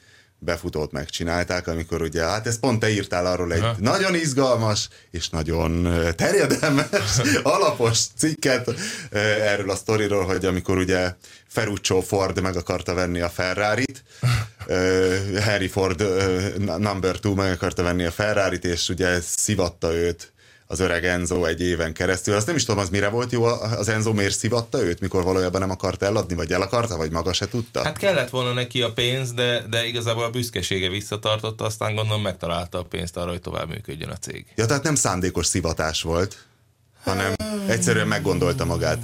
[0.45, 3.77] befutót megcsinálták, amikor ugye, hát ezt pont te írtál arról egy ha.
[3.79, 6.87] nagyon izgalmas és nagyon terjedelmes,
[7.43, 8.71] alapos cikket
[9.41, 11.15] erről a sztoriról, hogy amikor ugye
[11.49, 14.03] Ferruccio Ford meg akarta venni a Ferrari-t,
[15.45, 16.05] Harry Ford
[16.79, 20.33] number two meg akarta venni a Ferrari-t, és ugye szivatta őt
[20.67, 22.35] az öreg Enzo egy éven keresztül.
[22.35, 25.61] Azt nem is tudom, az mire volt jó, az Enzo miért szivatta őt, mikor valójában
[25.61, 27.83] nem akart eladni, vagy el akarta, vagy maga se tudta?
[27.83, 32.79] Hát kellett volna neki a pénz, de, de igazából a büszkesége visszatartotta, aztán gondolom megtalálta
[32.79, 34.47] a pénzt arra, hogy tovább működjön a cég.
[34.55, 36.47] Ja, tehát nem szándékos szivatás volt,
[37.03, 37.35] hanem
[37.67, 38.99] egyszerűen meggondolta magát.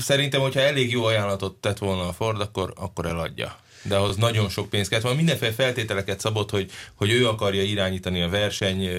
[0.00, 3.56] Szerintem, hogyha elég jó ajánlatot tett volna a Ford, akkor, akkor eladja
[3.88, 5.18] de ahhoz nagyon sok pénz kellett volna.
[5.18, 8.90] Mindenféle feltételeket szabott, hogy, hogy ő akarja irányítani a verseny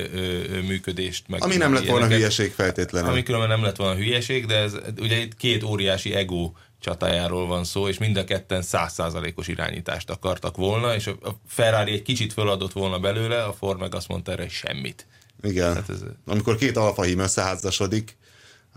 [0.68, 1.28] működést.
[1.28, 3.10] Meg ami nem lett volna hülyeség feltétlenül.
[3.10, 7.64] Ami különben nem lett volna hülyeség, de ez ugye itt két óriási ego csatájáról van
[7.64, 12.74] szó, és mind a ketten százszázalékos irányítást akartak volna, és a Ferrari egy kicsit föladott
[12.74, 15.08] volna belőle, a Ford meg azt mondta erre, hogy semmit.
[15.42, 15.74] Igen.
[15.74, 16.00] Hát ez...
[16.26, 18.18] Amikor két alfahím összeházassodik,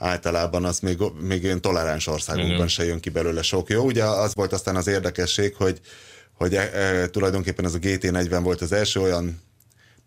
[0.01, 2.69] általában az még, még ilyen toleráns országokban Igen.
[2.69, 3.85] se jön ki belőle sok jó.
[3.85, 5.81] Ugye az volt aztán az érdekesség, hogy,
[6.33, 9.41] hogy e, e, tulajdonképpen ez a GT40 volt az első olyan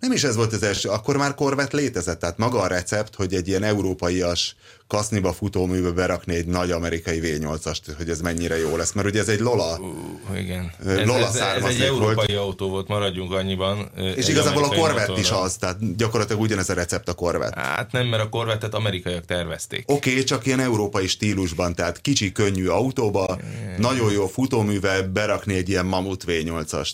[0.03, 3.33] nem is ez volt az első, akkor már korvet létezett, tehát maga a recept, hogy
[3.33, 4.55] egy ilyen európaias
[4.87, 9.27] kaszniba futóműbe berakni egy nagy amerikai V8-ast, hogy ez mennyire jó lesz, mert ugye ez
[9.27, 9.79] egy Lola.
[9.79, 10.71] Uh, igen.
[10.83, 12.45] Lola ez, ez, ez egy európai volt.
[12.45, 13.89] autó volt, maradjunk annyiban.
[14.15, 17.59] És igazából a Corvette is az, tehát gyakorlatilag ugyanez a recept a Corvette.
[17.59, 19.83] Hát nem, mert a Corvette-et amerikaiak tervezték.
[19.87, 23.77] Oké, okay, csak ilyen európai stílusban, tehát kicsi, könnyű autóba, yeah.
[23.77, 26.91] nagyon jó futóművel berakni egy ilyen mamut V8-ast.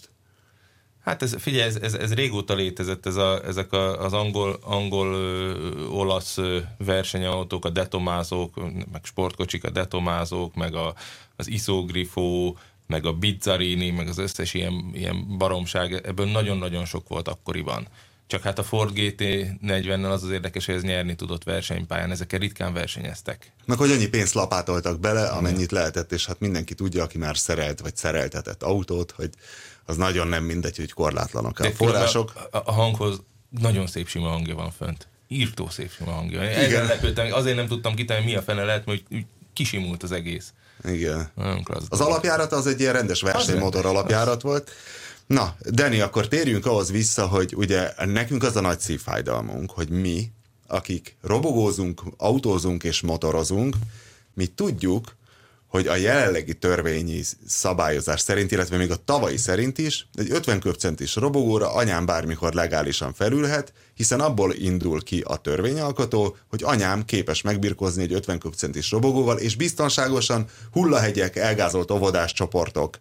[1.04, 5.14] Hát ez, figyelj, ez, ez, ez régóta létezett, ez a, ezek a, az angol, angol
[5.14, 8.56] ö, olasz ö, versenyautók, a detomázók,
[8.92, 10.94] meg sportkocsik, a detomázók, meg a,
[11.36, 12.58] az isogrifó,
[12.88, 17.88] meg a bizzarini, meg az összes ilyen, ilyen baromság, ebből nagyon-nagyon sok volt akkoriban.
[18.28, 22.74] Csak hát a Ford GT40-nel az az érdekes, hogy ez nyerni tudott versenypályán, ezekkel ritkán
[22.74, 23.52] versenyeztek.
[23.66, 27.80] Meg hogy annyi pénzt lapátoltak bele, amennyit lehetett, és hát mindenki tudja, aki már szerelt
[27.80, 29.30] vagy szereltetett autót, hogy
[29.90, 32.34] az nagyon nem mindegy, hogy korlátlanok a források.
[32.52, 33.22] A, a hanghoz
[33.60, 35.08] nagyon szép sima hangja van fönt.
[35.28, 36.42] Írtó szép sima hangja.
[36.42, 39.04] Ezzel lepődtem, azért nem tudtam kitalálni, mi a fene lehet, mert
[39.54, 40.54] kisimult az egész.
[40.84, 41.32] Igen.
[41.90, 44.72] Az alapjárat az egy ilyen rendes versenymotor alapjárat volt.
[45.26, 50.32] Na, Dani, akkor térjünk ahhoz vissza, hogy ugye nekünk az a nagy szívfájdalmunk, hogy mi,
[50.68, 53.76] akik robogózunk, autózunk és motorozunk,
[54.34, 55.16] mi tudjuk,
[55.70, 61.16] hogy a jelenlegi törvényi szabályozás szerint, illetve még a tavalyi szerint is, egy 50 köbcentis
[61.16, 68.04] robogóra anyám bármikor legálisan felülhet, hiszen abból indul ki a törvényalkotó, hogy anyám képes megbirkózni
[68.04, 72.98] egy 50 köbcentis robogóval, és biztonságosan hullahegyek, elgázolt óvodás csoportok,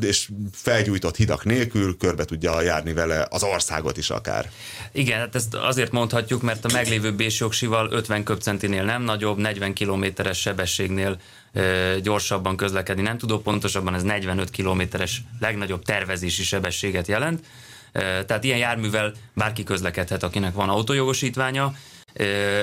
[0.00, 4.50] és felgyújtott hidak nélkül körbe tudja járni vele az országot is akár.
[4.92, 10.40] Igen, hát ezt azért mondhatjuk, mert a meglévő bésjogsival 50 köbcentinél nem nagyobb, 40 kilométeres
[10.40, 11.20] sebességnél
[11.52, 17.44] e, gyorsabban közlekedni nem tudó, pontosabban ez 45 kilométeres legnagyobb tervezési sebességet jelent.
[17.92, 21.74] E, tehát ilyen járművel bárki közlekedhet, akinek van autójogosítványa,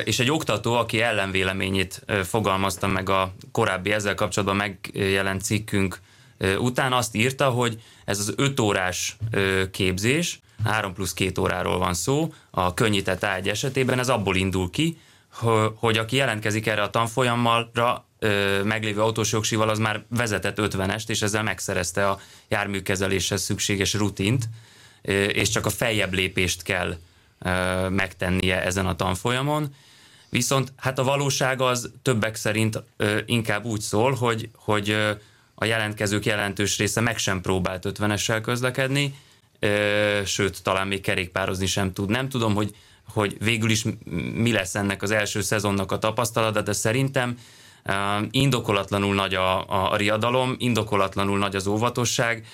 [0.04, 6.00] és egy oktató, aki ellenvéleményét fogalmazta meg a korábbi ezzel kapcsolatban megjelent cikkünk
[6.60, 9.18] után azt írta, hogy ez az 5 órás
[9.72, 14.98] képzés, 3 plusz 2 óráról van szó, a könnyített ágy esetében ez abból indul ki,
[15.76, 18.06] hogy aki jelentkezik erre a tanfolyammalra,
[18.64, 24.50] meglévő autós jogsival, az már vezetett 50-est, és ezzel megszerezte a járműkezeléshez szükséges rutint,
[25.28, 26.98] és csak a feljebb lépést kell
[27.90, 29.76] megtennie ezen a tanfolyamon.
[30.30, 32.84] Viszont hát a valóság az többek szerint
[33.26, 34.98] inkább úgy szól, hogy, hogy
[35.60, 39.14] a jelentkezők jelentős része meg sem próbált 50-essel közlekedni,
[40.26, 42.10] sőt, talán még kerékpározni sem tud.
[42.10, 42.76] Nem tudom, hogy,
[43.14, 43.84] hogy végül is
[44.34, 47.38] mi lesz ennek az első szezonnak a tapasztalata, de szerintem
[48.32, 52.46] indokolatlanul nagy a, a, a riadalom, indokolatlanul nagy az óvatosság,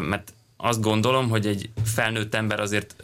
[0.00, 2.96] mert azt gondolom, hogy egy felnőtt ember azért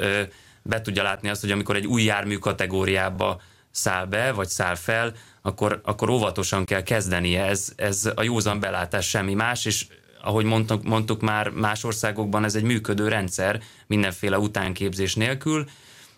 [0.62, 3.40] be tudja látni azt, hogy amikor egy új jármű kategóriába
[3.72, 7.44] száll be, vagy száll fel, akkor, akkor óvatosan kell kezdenie.
[7.44, 9.87] Ez, ez a józan belátás semmi más, és
[10.22, 15.68] ahogy mondtuk, mondtuk már, más országokban ez egy működő rendszer, mindenféle utánképzés nélkül.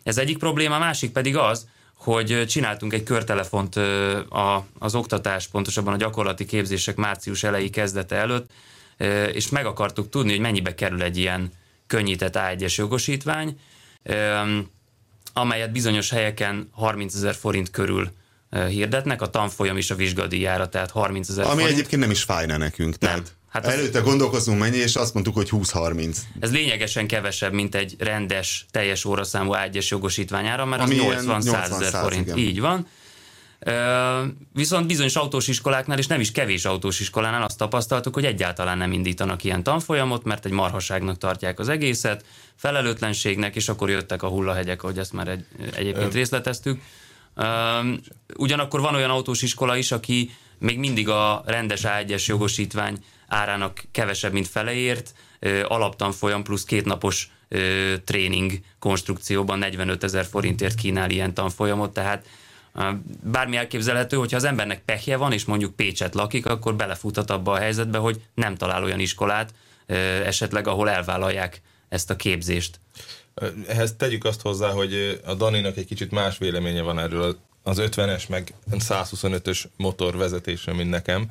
[0.02, 3.76] Ez egyik probléma, másik pedig az, hogy csináltunk egy körtelefont
[4.78, 8.50] az oktatás, pontosabban a gyakorlati képzések március elejé kezdete előtt,
[9.32, 11.52] és meg akartuk tudni, hogy mennyibe kerül egy ilyen
[11.86, 13.58] könnyített A1-es jogosítvány,
[15.34, 18.10] amelyet bizonyos helyeken 30 ezer forint körül
[18.68, 21.70] hirdetnek, a tanfolyam is a vizsgadíjára, tehát 30 ezer Ami forint.
[21.70, 22.98] egyébként nem is fájna nekünk.
[22.98, 23.10] Nem.
[23.10, 24.04] Tehát hát előtte az...
[24.04, 26.16] gondolkozunk mennyi, és azt mondtuk, hogy 20-30.
[26.40, 32.02] Ez lényegesen kevesebb, mint egy rendes, teljes óraszámú ágyes jogosítványára, mert Ami az 80-100 ezer
[32.02, 32.26] forint.
[32.26, 32.38] Igen.
[32.38, 32.86] Így van.
[34.52, 38.92] Viszont bizonyos autós iskoláknál, és nem is kevés autós iskolánál azt tapasztaltuk, hogy egyáltalán nem
[38.92, 42.24] indítanak ilyen tanfolyamot, mert egy marhaságnak tartják az egészet,
[42.54, 46.80] felelőtlenségnek, és akkor jöttek a hullahegyek, ahogy ezt már egy, egyébként részleteztük.
[48.36, 52.96] Ugyanakkor van olyan autós iskola is, aki még mindig a rendes A1-es jogosítvány
[53.28, 55.14] árának kevesebb, mint feleért,
[55.64, 57.30] alaptanfolyam plusz kétnapos
[58.04, 62.26] tréning konstrukcióban 45 ezer forintért kínál ilyen tanfolyamot, tehát
[63.22, 67.58] bármi elképzelhető, hogyha az embernek pehje van, és mondjuk Pécset lakik, akkor belefuthat abba a
[67.58, 69.54] helyzetbe, hogy nem talál olyan iskolát,
[70.24, 72.80] esetleg, ahol elvállalják ezt a képzést.
[73.68, 78.28] Ehhez tegyük azt hozzá, hogy a Daninak egy kicsit más véleménye van erről az 50-es
[78.28, 81.30] meg 125-ös motor vezetésről, mint nekem,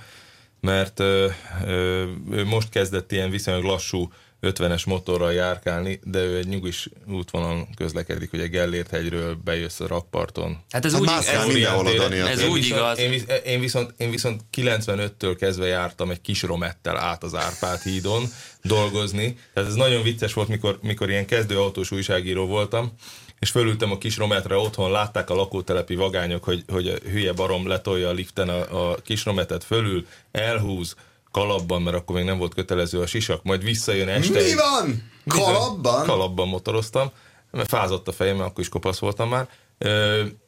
[0.60, 4.12] mert ő most kezdett ilyen viszonylag lassú
[4.44, 9.88] 50-es motorral járkálni, de ő egy nyugis útvonalon közlekedik, hogy a Gellért hegyről bejössz a
[9.88, 10.58] rakparton.
[10.70, 13.00] Hát ez hát úgy, ez, ez, ez én úgy viszont, igaz.
[13.00, 18.24] Én, én, viszont, én viszont 95-től kezdve jártam egy kis romettel át az Árpád hídon
[18.62, 19.38] dolgozni.
[19.54, 22.92] Tehát ez nagyon vicces volt, mikor, mikor ilyen kezdőautós újságíró voltam,
[23.40, 27.68] és fölültem a kis rometre otthon, látták a lakótelepi vagányok, hogy, hogy a hülye barom
[27.68, 30.96] letolja a liften a, a kis rometet fölül, elhúz,
[31.34, 34.42] kalapban, mert akkor még nem volt kötelező a sisak, majd visszajön este.
[34.42, 35.12] Mi van?
[35.28, 36.06] Kalapban?
[36.06, 37.12] Kalapban motoroztam,
[37.52, 39.48] mert fázott a fejem, mert akkor is kopasz voltam már,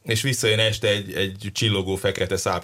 [0.03, 2.63] és visszajön este egy, egy csillogó fekete száb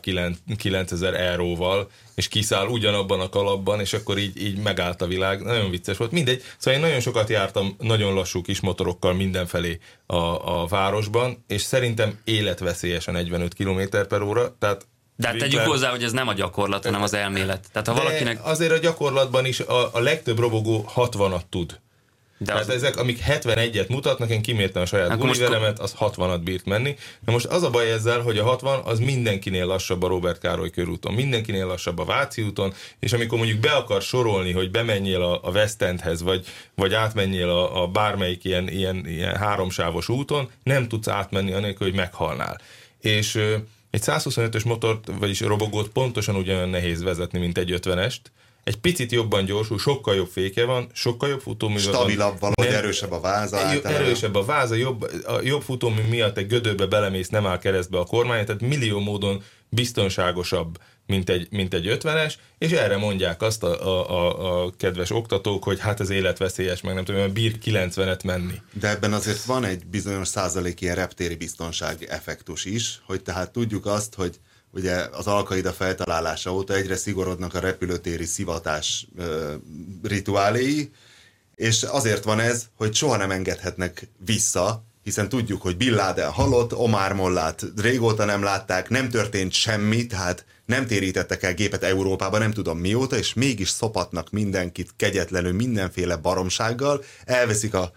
[0.58, 5.42] 9000 euróval, és kiszáll ugyanabban a kalapban, és akkor így, így megállt a világ.
[5.42, 6.12] Nagyon vicces volt.
[6.12, 6.44] Mindegy.
[6.58, 10.16] Szóval én nagyon sokat jártam nagyon lassú kis motorokkal mindenfelé a,
[10.62, 14.88] a városban, és szerintem életveszélyes a 45 km per óra, tehát
[15.22, 17.68] de hát tegyük hozzá, hogy ez nem a gyakorlat, hanem az elmélet.
[17.72, 18.40] Tehát ha valakinek...
[18.44, 21.80] azért a gyakorlatban is a, a legtöbb robogó 60-at tud.
[22.38, 22.70] De hát az...
[22.70, 26.96] ezek, amik 71-et mutatnak, én kimértem a saját gulivelemet, az 60-at bírt menni.
[27.26, 30.70] Na most az a baj ezzel, hogy a 60 az mindenkinél lassabb a Robert Károly
[30.70, 35.40] körúton, mindenkinél lassabb a Váci úton, és amikor mondjuk be akar sorolni, hogy bemenjél a,
[35.44, 40.88] a West Endhez, vagy, vagy átmenjél a, a bármelyik ilyen, ilyen, ilyen háromsávos úton, nem
[40.88, 42.62] tudsz átmenni anélkül, hogy meghalnál.
[43.00, 43.40] És
[43.92, 48.20] egy 125-ös motort, vagyis robogót pontosan ugyanolyan nehéz vezetni, mint egy 50-est.
[48.64, 51.82] Egy picit jobban gyorsul, sokkal jobb féke van, sokkal jobb futómű van.
[51.82, 53.58] Stabilabb, valahogy nem, erősebb a váza.
[53.58, 54.04] Általában.
[54.04, 58.06] Erősebb a váza, jobb, a jobb futómű miatt egy gödörbe belemész, nem áll keresztbe a
[58.06, 60.78] kormány, tehát millió módon biztonságosabb
[61.12, 65.80] mint egy, mint egy 50-es, és erre mondják azt a, a, a, kedves oktatók, hogy
[65.80, 68.62] hát az élet veszélyes, meg nem tudom, bír 90-et menni.
[68.74, 73.86] De ebben azért van egy bizonyos százalék ilyen reptéri biztonsági effektus is, hogy tehát tudjuk
[73.86, 74.40] azt, hogy
[74.74, 79.54] ugye az Alkaida feltalálása óta egyre szigorodnak a repülőtéri szivatás ö,
[80.04, 80.92] rituáléi,
[81.56, 86.76] és azért van ez, hogy soha nem engedhetnek vissza, hiszen tudjuk, hogy Bin Laden halott,
[86.76, 92.52] Omar Mollát régóta nem látták, nem történt semmi, tehát nem térítettek el gépet Európába, nem
[92.52, 97.92] tudom mióta, és mégis szopatnak mindenkit kegyetlenül mindenféle baromsággal, elveszik a,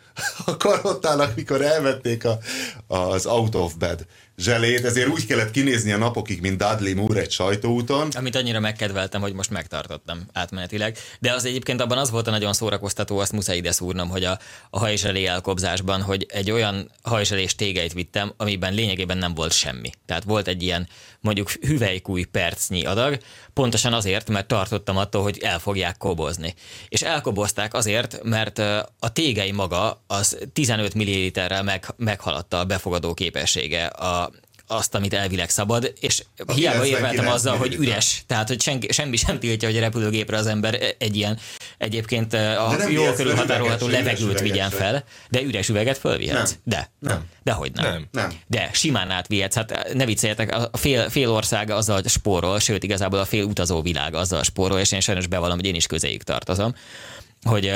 [0.45, 2.39] a karottának, mikor elvették a,
[2.87, 7.31] az out of bed zselét, ezért úgy kellett kinézni a napokig, mint Dudley Moore egy
[7.31, 8.09] sajtóúton.
[8.16, 10.99] Amit annyira megkedveltem, hogy most megtartottam átmenetileg.
[11.20, 14.38] De az egyébként abban az volt a nagyon szórakoztató, azt muszáj ide szúrnom, hogy a,
[14.70, 19.90] a hajzselé elkobzásban, hogy egy olyan hajzselés tégeit vittem, amiben lényegében nem volt semmi.
[20.07, 20.88] Tehát volt egy ilyen
[21.25, 23.18] mondjuk hüvelykúj percnyi adag,
[23.53, 26.55] pontosan azért, mert tartottam attól, hogy el fogják kobozni.
[26.88, 28.59] És elkobozták azért, mert
[28.99, 34.31] a tégei maga az 15 milliliterrel meg, meghaladta a befogadó képessége a,
[34.66, 39.16] azt, amit elvileg szabad, és a hiába érveltem azzal, hogy üres, tehát hogy senki, semmi
[39.16, 41.38] sem tiltja, hogy a repülőgépre az ember egy ilyen
[41.79, 46.50] egyébként a jól körülhatárolható levegőt vigyen fel, de üres üveget fölvihetsz.
[46.50, 46.61] Nem.
[46.64, 46.90] De.
[46.98, 47.24] Nem.
[47.42, 47.85] Dehogy nem.
[47.85, 48.09] nem.
[48.11, 48.33] nem.
[48.46, 49.55] De simán átvihetsz.
[49.55, 54.14] Hát ne vicceljetek, a fél, fél ország azzal spórol, sőt igazából a fél utazó világ
[54.14, 56.74] azzal spórol, és én sajnos bevallom, hogy én is közéjük tartozom,
[57.42, 57.72] hogy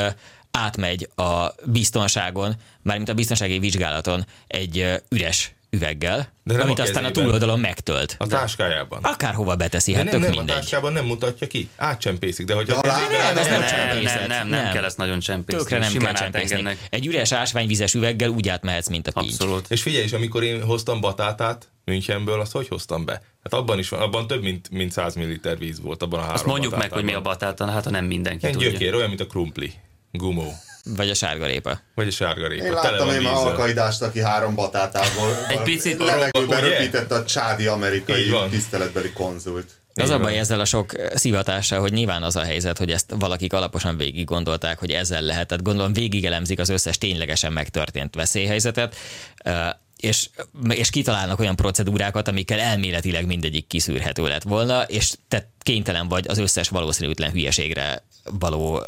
[0.50, 7.60] átmegy a biztonságon, mármint a biztonsági vizsgálaton egy üres üveggel, de amit aztán a túloldalon
[7.60, 8.14] megtölt.
[8.18, 9.02] A táskájában.
[9.02, 10.56] Akárhova beteszi, hát nem, tök nem, mindegy.
[10.56, 14.48] a táskában nem mutatja ki, átcsempészik, de hogy a nem, nem, nem, nem, nem, nem,
[14.48, 15.62] nem, kell ezt nagyon csempészni.
[15.62, 16.76] Tökre nem kell csempészni.
[16.90, 19.32] Egy üres ásványvizes üveggel úgy átmehetsz, mint a pincs.
[19.32, 19.70] Abszolút.
[19.70, 23.22] És figyelj, és amikor én hoztam batátát Münchenből, azt hogy hoztam be?
[23.42, 26.36] Hát abban is van, abban több mint, mint 100 ml víz volt abban a három
[26.36, 28.70] Azt mondjuk meg, hogy mi a batáta, hát ha nem mindenki Egy tudja.
[28.70, 29.72] gyökér, olyan, mint a krumpli.
[30.12, 30.52] Gumó.
[30.96, 31.80] Vagy a sárgarépa.
[31.94, 32.64] Vagy a sárgarépa.
[32.64, 38.30] Én láttam én már alkaidást, aki három batátából egy picit levegőben röpített a csádi amerikai
[38.50, 39.66] tiszteletbeli konzult.
[39.94, 43.52] Az a baj ezzel a sok szivatással, hogy nyilván az a helyzet, hogy ezt valakik
[43.52, 45.46] alaposan végig gondolták, hogy ezzel lehet.
[45.46, 48.96] Tehát gondolom végig elemzik az összes ténylegesen megtörtént veszélyhelyzetet,
[50.00, 50.28] és,
[50.68, 56.38] és kitalálnak olyan procedúrákat, amikkel elméletileg mindegyik kiszűrhető lett volna, és te kénytelen vagy az
[56.38, 58.80] összes valószínűtlen hülyeségre való,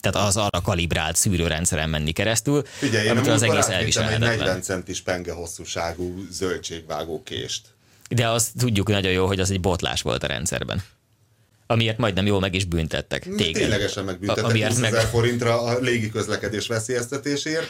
[0.00, 4.30] tehát az arra kalibrált szűrőrendszeren menni keresztül, Figyelj, amit az egész elviselhetetlen.
[4.30, 7.60] egy 40 centis penge hosszúságú zöldségvágó kést
[8.08, 10.82] De azt tudjuk nagyon jó, hogy az egy botlás volt a rendszerben.
[11.66, 13.22] Amiért majdnem jól meg is büntettek.
[13.36, 13.52] Téged.
[13.52, 17.66] Ténylegesen megbüntettek A- amiért 20 meg- forintra a légi közlekedés veszélyeztetésért,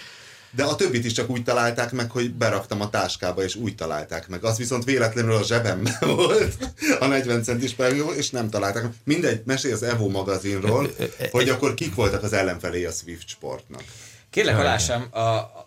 [0.51, 4.29] de a többit is csak úgy találták meg, hogy beraktam a táskába, és úgy találták
[4.29, 4.45] meg.
[4.45, 6.55] Az viszont véletlenül a zsebemben volt,
[7.01, 8.93] a 40 centis pergó, és nem találták meg.
[9.05, 10.91] Mindegy, mesélj az Evo magazinról,
[11.31, 13.83] hogy akkor kik voltak az ellenfelé a Swift sportnak.
[14.31, 15.19] Kérlek, alássam, a,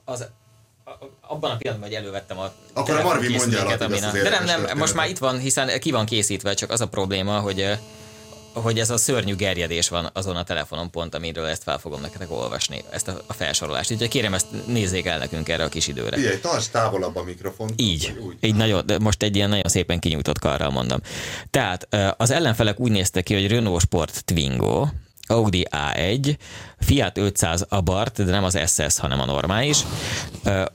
[0.05, 4.03] az, a, abban a pillanatban, hogy elővettem a Akkor a Marvin mondja el telefonkészüléket, addig
[4.03, 6.53] amin azt a- az De nem, nem, most már itt van, hiszen ki van készítve,
[6.53, 7.79] csak az a probléma, hogy
[8.61, 12.31] hogy ez a szörnyű gerjedés van azon a telefonon pont, amiről ezt fel fogom nektek
[12.31, 13.91] olvasni, ezt a, a felsorolást.
[13.91, 16.15] Úgyhogy kérem, ezt nézzék el nekünk erre a kis időre.
[16.15, 17.73] Figyelj, tartsd távolabb a mikrofont.
[17.75, 18.35] Így, Úgy.
[18.41, 20.99] így nagyon, de most egy ilyen nagyon szépen kinyújtott karral mondom.
[21.49, 24.87] Tehát az ellenfelek úgy néztek ki, hogy Renault Sport Twingo,
[25.27, 26.37] Audi A1,
[26.79, 29.77] Fiat 500 Abarth, de nem az SS, hanem a normális,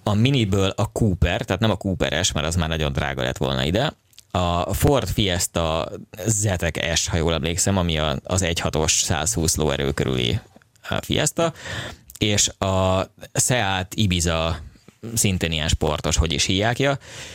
[0.03, 3.65] a Miniből a Cooper, tehát nem a Cooperes, mert az már nagyon drága lett volna
[3.65, 3.93] ide,
[4.39, 5.93] a Ford Fiesta
[6.27, 10.41] ZX ha jól emlékszem, ami az 1.6-os 120 lóerő körüli
[11.01, 11.53] Fiesta,
[12.19, 14.59] és a Seat Ibiza
[15.15, 16.79] szintén ilyen sportos, hogy is hívják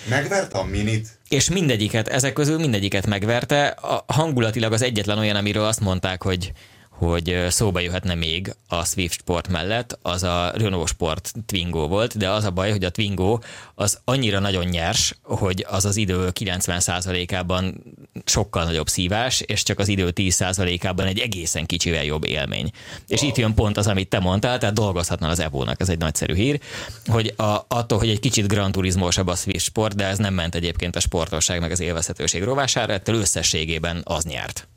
[0.09, 1.19] Megvert a minit?
[1.29, 3.67] és mindegyiket, ezek közül mindegyiket megverte.
[3.67, 6.51] A, hangulatilag az egyetlen olyan, amiről azt mondták, hogy
[6.99, 12.29] hogy szóba jöhetne még a Swift Sport mellett, az a Renault Sport Twingo volt, de
[12.29, 13.39] az a baj, hogy a Twingo
[13.75, 17.83] az annyira nagyon nyers, hogy az az idő 90%-ában
[18.25, 22.71] sokkal nagyobb szívás, és csak az idő 10%-ában egy egészen kicsivel jobb élmény.
[23.07, 26.33] És itt jön pont az, amit te mondtál, tehát dolgozhatnál az Evo-nak, ez egy nagyszerű
[26.33, 26.59] hír,
[27.05, 30.55] hogy a, attól, hogy egy kicsit Gran Turismosabb a Swift Sport, de ez nem ment
[30.55, 34.67] egyébként a sportosság meg az élvezhetőség rovására, ettől összességében az nyert.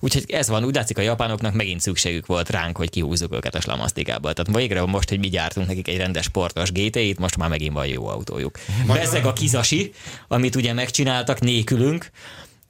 [0.00, 3.60] Úgyhogy ez van, úgy látszik a japánoknak megint szükségük volt ránk, hogy kihúzzuk őket a
[3.60, 4.32] slamasztikából.
[4.32, 7.86] Tehát végre most, hogy mi gyártunk nekik egy rendes sportos GT-t, most már megint van
[7.86, 8.58] jó autójuk.
[8.86, 9.92] Bezzeg a kizasi,
[10.28, 12.10] amit ugye megcsináltak nélkülünk,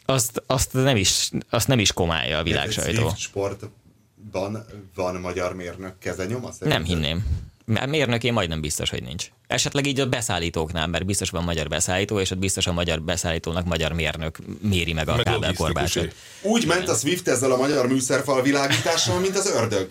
[0.05, 3.13] azt, azt, nem, is, azt nem is komálja a világ sajtó.
[3.17, 4.65] Sportban
[4.95, 6.47] van magyar mérnök kezenyoma?
[6.47, 6.87] Nem szerinted?
[6.87, 7.25] hinném.
[7.71, 9.31] Mert mérnök én majdnem biztos, hogy nincs.
[9.47, 13.65] Esetleg így a beszállítóknál, mert biztos van magyar beszállító, és ott biztos a magyar beszállítónak
[13.65, 16.15] magyar mérnök méri meg a Meg kábelkorbácsot.
[16.43, 19.89] Úgy ment a Swift ezzel a magyar műszerfal világítással, mint az ördög.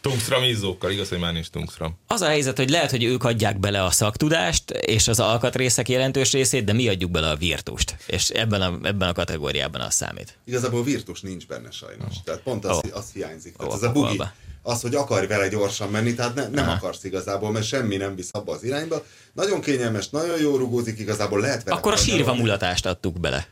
[0.00, 1.98] Tungstram izzókkal, igaz, hogy már nincs tungstram.
[2.06, 6.32] Az a helyzet, hogy lehet, hogy ők adják bele a szaktudást és az alkatrészek jelentős
[6.32, 7.96] részét, de mi adjuk bele a virtust.
[8.06, 10.38] És ebben a, ebben a kategóriában az számít.
[10.44, 12.14] Igazából virtus nincs benne sajnos.
[12.24, 12.80] Tehát pont az, Ó.
[12.92, 13.56] az hiányzik.
[13.56, 14.32] Tehát Ó, az a bugi, pokolba.
[14.68, 18.28] Az, hogy akarj vele gyorsan menni, tehát ne, nem akarsz igazából, mert semmi nem visz
[18.32, 19.04] abba az irányba.
[19.32, 23.48] Nagyon kényelmes, nagyon jó rugózik, igazából lehet vele Akkor a sírva mulatást adtuk bele.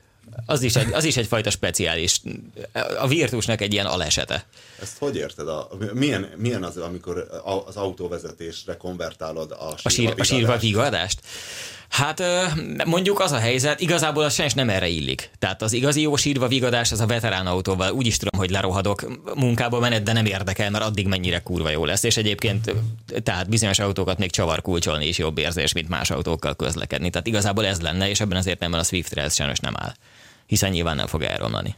[0.46, 2.20] Az is, egy, az is egyfajta speciális.
[2.98, 4.46] A virtusnak egy ilyen alesete.
[4.80, 5.48] Ezt hogy érted?
[5.48, 7.28] A, milyen, milyen az, amikor
[7.66, 11.20] az autóvezetésre konvertálod a A, sír, a sírva vigadást?
[11.88, 12.22] Hát
[12.84, 15.30] mondjuk az a helyzet, igazából az sajnos nem erre illik.
[15.38, 17.92] Tehát az igazi jó sírva vigadás az a veterán autóval.
[17.92, 21.84] Úgy is tudom, hogy lerohadok munkába menet, de nem érdekel, mert addig mennyire kurva jó
[21.84, 22.02] lesz.
[22.02, 22.74] És egyébként
[23.22, 27.10] tehát bizonyos autókat még csavarkulcsolni is jobb érzés, mint más autókkal közlekedni.
[27.10, 29.94] Tehát igazából ez lenne, és ebben az értelemben a Swiftre ez sajnos nem áll.
[30.46, 31.74] Hiszen nyilván nem fog elromlani.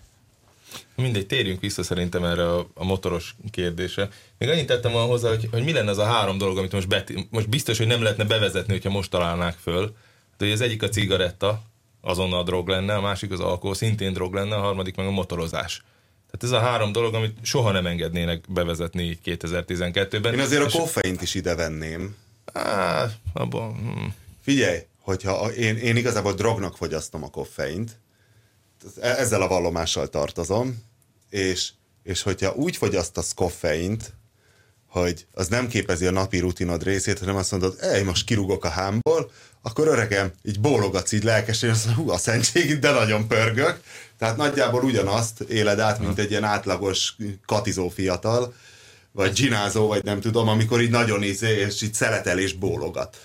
[0.97, 4.09] Mindegy, térjünk vissza szerintem erre a, a motoros kérdésre.
[4.39, 6.89] Még annyit tettem volna hozzá, hogy, hogy mi lenne az a három dolog, amit most,
[6.89, 9.95] bet, most biztos, hogy nem lehetne bevezetni, hogyha most találnák föl.
[10.37, 11.63] De hogy az egyik a cigaretta,
[12.01, 15.83] azonnal drog lenne, a másik az alkohol, szintén drog lenne, a harmadik meg a motorozás.
[16.31, 20.33] Tehát ez a három dolog, amit soha nem engednének bevezetni így 2012-ben.
[20.33, 22.17] Én azért a És- koffeint is ide venném.
[22.53, 24.07] Á, abban, hm.
[24.43, 27.99] Figyelj, hogyha a, én, én igazából drognak fogyasztom a koffeint,
[29.01, 30.83] ezzel a vallomással tartozom,
[31.31, 31.71] és,
[32.03, 34.13] és hogyha úgy fogyasztasz koffeint,
[34.89, 38.69] hogy az nem képezi a napi rutinod részét, hanem azt mondod, ej, most kirúgok a
[38.69, 39.31] hámból,
[39.63, 43.81] akkor öregem, így bólogatsz így lelkesen, és azt mondod, hú, a szentség, de nagyon pörgök.
[44.19, 48.55] Tehát nagyjából ugyanazt éled át, mint egy ilyen átlagos katizó fiatal,
[49.13, 53.17] vagy ginázó, vagy nem tudom, amikor így nagyon izé, és így szeletel és bólogat.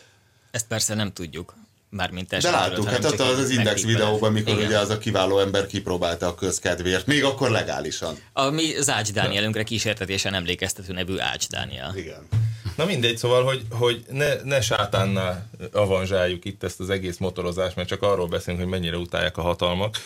[0.51, 1.55] Ezt persze nem tudjuk.
[1.95, 4.65] Mármint te De láttuk, hát ott az, az Index videóban, mikor Igen.
[4.65, 8.17] ugye az a kiváló ember kipróbálta a közkedvért, még akkor legálisan.
[8.33, 11.93] A mi Zács Dánielünkre kísértetésen emlékeztető nevű Ács Dániel.
[11.97, 12.27] Igen.
[12.75, 17.87] Na mindegy, szóval, hogy, hogy ne, ne sátánnál avanzsáljuk itt ezt az egész motorozást, mert
[17.87, 19.97] csak arról beszélünk, hogy mennyire utálják a hatalmak.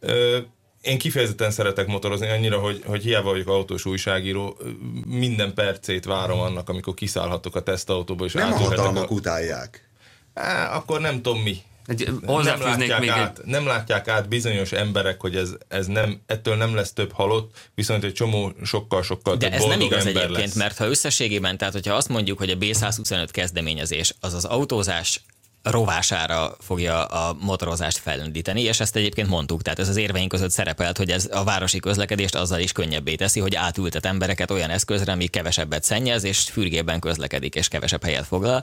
[0.00, 0.38] Ö,
[0.80, 4.58] én kifejezetten szeretek motorozni, annyira, hogy, hogy hiába vagyok autós újságíró,
[5.06, 9.89] minden percét várom annak, amikor kiszállhatok a tesztautóba, és Nem a hatalmak utálják.
[10.34, 11.62] Á, akkor nem tudom mi.
[11.86, 16.20] Egy, Nem látják, még át, egy, nem látják át bizonyos emberek, hogy ez, ez nem,
[16.26, 20.36] ettől nem lesz több halott, viszont egy csomó sokkal-sokkal De több ez nem igaz egyébként,
[20.36, 20.54] lesz.
[20.54, 25.20] mert ha összességében, tehát hogyha azt mondjuk, hogy a B125 kezdeményezés az az autózás
[25.62, 30.96] rovására fogja a motorozást fellendíteni, és ezt egyébként mondtuk, tehát ez az érveink között szerepelt,
[30.96, 35.26] hogy ez a városi közlekedést azzal is könnyebbé teszi, hogy átültet embereket olyan eszközre, ami
[35.26, 38.62] kevesebbet szennyez, és fürgében közlekedik, és kevesebb helyet foglal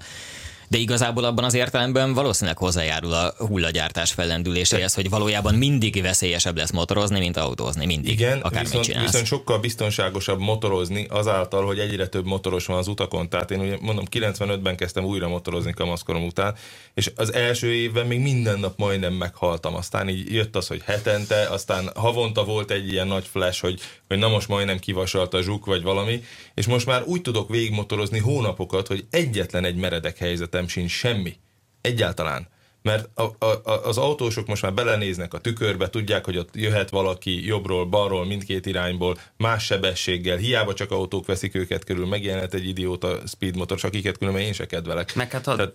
[0.68, 6.72] de igazából abban az értelemben valószínűleg hozzájárul a hullagyártás fellendüléséhez, hogy valójában mindig veszélyesebb lesz
[6.72, 8.12] motorozni, mint autózni, mindig.
[8.12, 13.30] Igen, viszont, viszont sokkal biztonságosabb motorozni azáltal, hogy egyre több motoros van az utakon.
[13.30, 16.56] Tehát én ugye mondom, 95-ben kezdtem újra motorozni kamaszkorom után,
[16.94, 19.76] és az első évben még minden nap majdnem meghaltam.
[19.76, 24.18] Aztán így jött az, hogy hetente, aztán havonta volt egy ilyen nagy flash, hogy, hogy
[24.18, 28.88] na most majdnem kivasalt a zsuk, vagy valami, és most már úgy tudok végigmotorozni hónapokat,
[28.88, 31.38] hogy egyetlen egy meredek helyzet ötletem sincs semmi.
[31.82, 32.48] Egyáltalán.
[32.82, 37.46] Mert a, a, az autósok most már belenéznek a tükörbe, tudják, hogy ott jöhet valaki
[37.46, 43.20] jobbról, balról, mindkét irányból, más sebességgel, hiába csak autók veszik őket körül, megjelenhet egy idióta
[43.28, 45.16] speedmotor, akiket különben én se kedvelek.
[45.16, 45.74] Meg hát hadd, Tehát...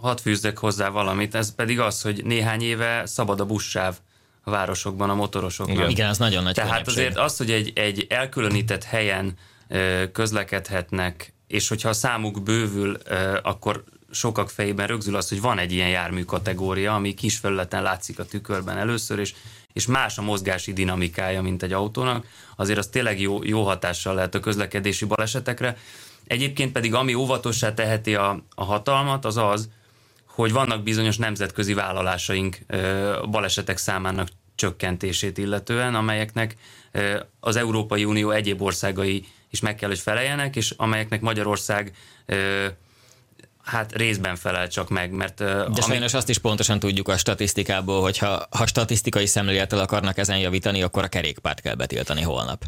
[0.00, 3.98] had fűzzek hozzá valamit, ez pedig az, hogy néhány éve szabad a buszsáv
[4.44, 5.76] a városokban a motorosoknak.
[5.76, 6.96] Igen, Igen az nagyon nagy Tehát könnyebbség.
[6.96, 9.36] azért az, hogy egy, egy elkülönített helyen
[10.12, 12.96] közlekedhetnek, és hogyha a számuk bővül,
[13.42, 18.18] akkor sokak fejében rögzül az, hogy van egy ilyen jármű kategória, ami kis felületen látszik
[18.18, 19.34] a tükörben először, és,
[19.72, 24.34] és más a mozgási dinamikája, mint egy autónak, azért az tényleg jó, jó hatással lehet
[24.34, 25.76] a közlekedési balesetekre.
[26.26, 29.68] Egyébként pedig ami óvatossá teheti a, a hatalmat, az az,
[30.26, 32.58] hogy vannak bizonyos nemzetközi vállalásaink
[33.30, 36.56] balesetek számának csökkentését illetően, amelyeknek
[37.40, 41.92] az Európai Unió egyéb országai is meg kell, hogy feleljenek, és amelyeknek Magyarország
[43.62, 45.38] Hát részben felel csak meg, mert...
[45.38, 45.80] De ami...
[45.80, 50.82] sajnos azt is pontosan tudjuk a statisztikából, hogy ha, ha statisztikai szemlélettel akarnak ezen javítani,
[50.82, 52.64] akkor a kerékpárt kell betiltani holnap.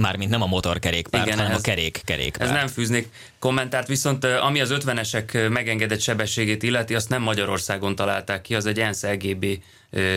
[0.00, 2.48] Mármint nem a motorkerékpárt, Igen, hanem ez, a kerék kerékpár.
[2.48, 8.42] Ez nem fűznék kommentárt, viszont ami az 50-esek megengedett sebességét illeti, azt nem Magyarországon találták
[8.42, 9.46] ki, az egy ENSZ LGB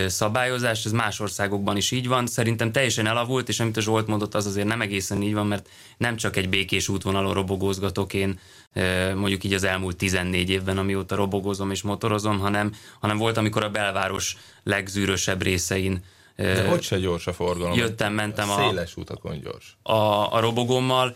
[0.08, 2.28] szabályozás, ez más országokban is így van.
[2.28, 5.70] Szerintem teljesen elavult, és amit a Zsolt mondott, az azért nem egészen így van, mert
[5.98, 8.40] nem csak egy békés útvonalon robogózgatok én
[9.16, 13.70] mondjuk így az elmúlt 14 évben, amióta robogozom és motorozom, hanem, hanem volt, amikor a
[13.70, 16.04] belváros legzűrösebb részein
[16.36, 17.78] de hogy se gyors a forgalom?
[17.78, 18.56] Jöttem, mentem a...
[18.56, 19.78] Széles utakon gyors.
[19.84, 21.16] A, a robogommal,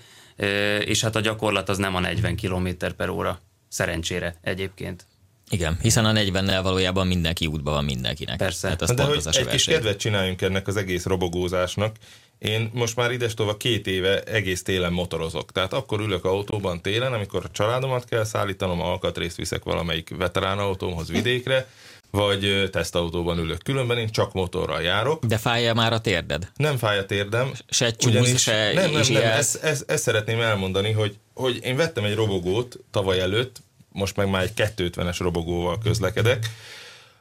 [0.80, 3.40] és hát a gyakorlat az nem a 40 km per óra.
[3.68, 5.06] Szerencsére egyébként.
[5.50, 8.38] Igen, hiszen a 40-nel valójában mindenki útban van mindenkinek.
[8.38, 8.68] Persze.
[8.68, 11.96] Hát az De hogy egy kis kedvet csináljunk ennek az egész robogózásnak.
[12.40, 15.52] Én most már idestova két éve egész télen motorozok.
[15.52, 21.10] Tehát akkor ülök autóban télen, amikor a családomat kell szállítanom, alkatrészt viszek valamelyik veterán autómhoz
[21.10, 21.68] vidékre,
[22.12, 23.64] vagy tesztautóban ülök.
[23.64, 25.26] Különben én csak motorral járok.
[25.26, 26.52] De fájja már a térded?
[26.56, 27.52] Nem fáj a térdem.
[27.70, 31.76] Se csúsz, ugyanis, se Nem, nem, nem, ezt, ezt, ezt szeretném elmondani, hogy, hogy én
[31.76, 33.62] vettem egy robogót tavaly előtt,
[33.92, 36.46] most meg már egy 250-es robogóval közlekedek,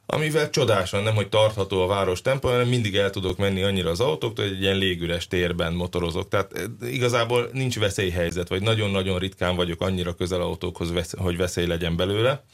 [0.07, 4.01] amivel csodásan nem, hogy tartható a város tempó, hanem mindig el tudok menni annyira az
[4.01, 6.29] autóktól, hogy egy ilyen légüres térben motorozok.
[6.29, 11.97] Tehát eh, igazából nincs veszélyhelyzet, vagy nagyon-nagyon ritkán vagyok annyira közel autókhoz, hogy veszély legyen
[11.97, 12.45] belőle.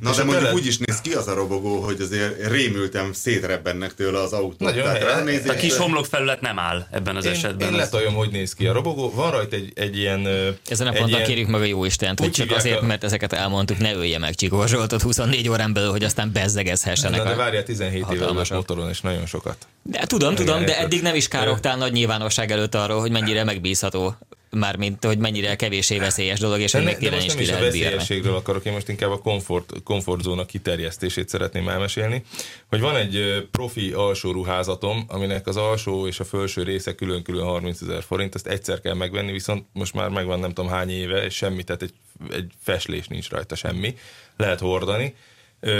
[0.00, 0.54] Na És de mondjuk tele...
[0.54, 4.64] úgy is néz ki az a robogó, hogy azért rémültem, szétrebbennek tőle az autó.
[4.64, 7.68] Nagyon Tehát a kis homlokfelület nem áll ebben az én, esetben.
[7.68, 9.12] Én letaljom, hogy néz ki a robogó.
[9.14, 10.28] Van rajta egy, egy ilyen...
[10.68, 12.84] Ezen a ponton kérjük meg a jó Istent, hogy csak azért, a...
[12.84, 17.36] mert ezeket elmondtuk, ne ölje meg Csikó Zsoltot 24 órán belül, hogy aztán bezzegezhessen nincsenek.
[17.36, 19.66] De várjál, 17 éve motoron, és nagyon sokat.
[19.82, 24.16] De tudom, tudom, de eddig nem is károktál nagy nyilvánosság előtt arról, hogy mennyire megbízható
[24.58, 28.34] mármint, hogy mennyire kevésé veszélyes dolog, és hogy még télen is ki lehet a veszélyességről
[28.34, 32.22] akarok, én most inkább a komfort, komfortzóna kiterjesztését szeretném elmesélni,
[32.68, 37.80] hogy van egy profi alsó ruházatom, aminek az alsó és a felső része külön-külön 30
[37.80, 41.34] ezer forint, ezt egyszer kell megvenni, viszont most már megvan nem tudom hány éve, és
[41.34, 41.94] semmi, tehát egy,
[42.32, 43.94] egy feslés nincs rajta semmi,
[44.36, 45.14] lehet hordani,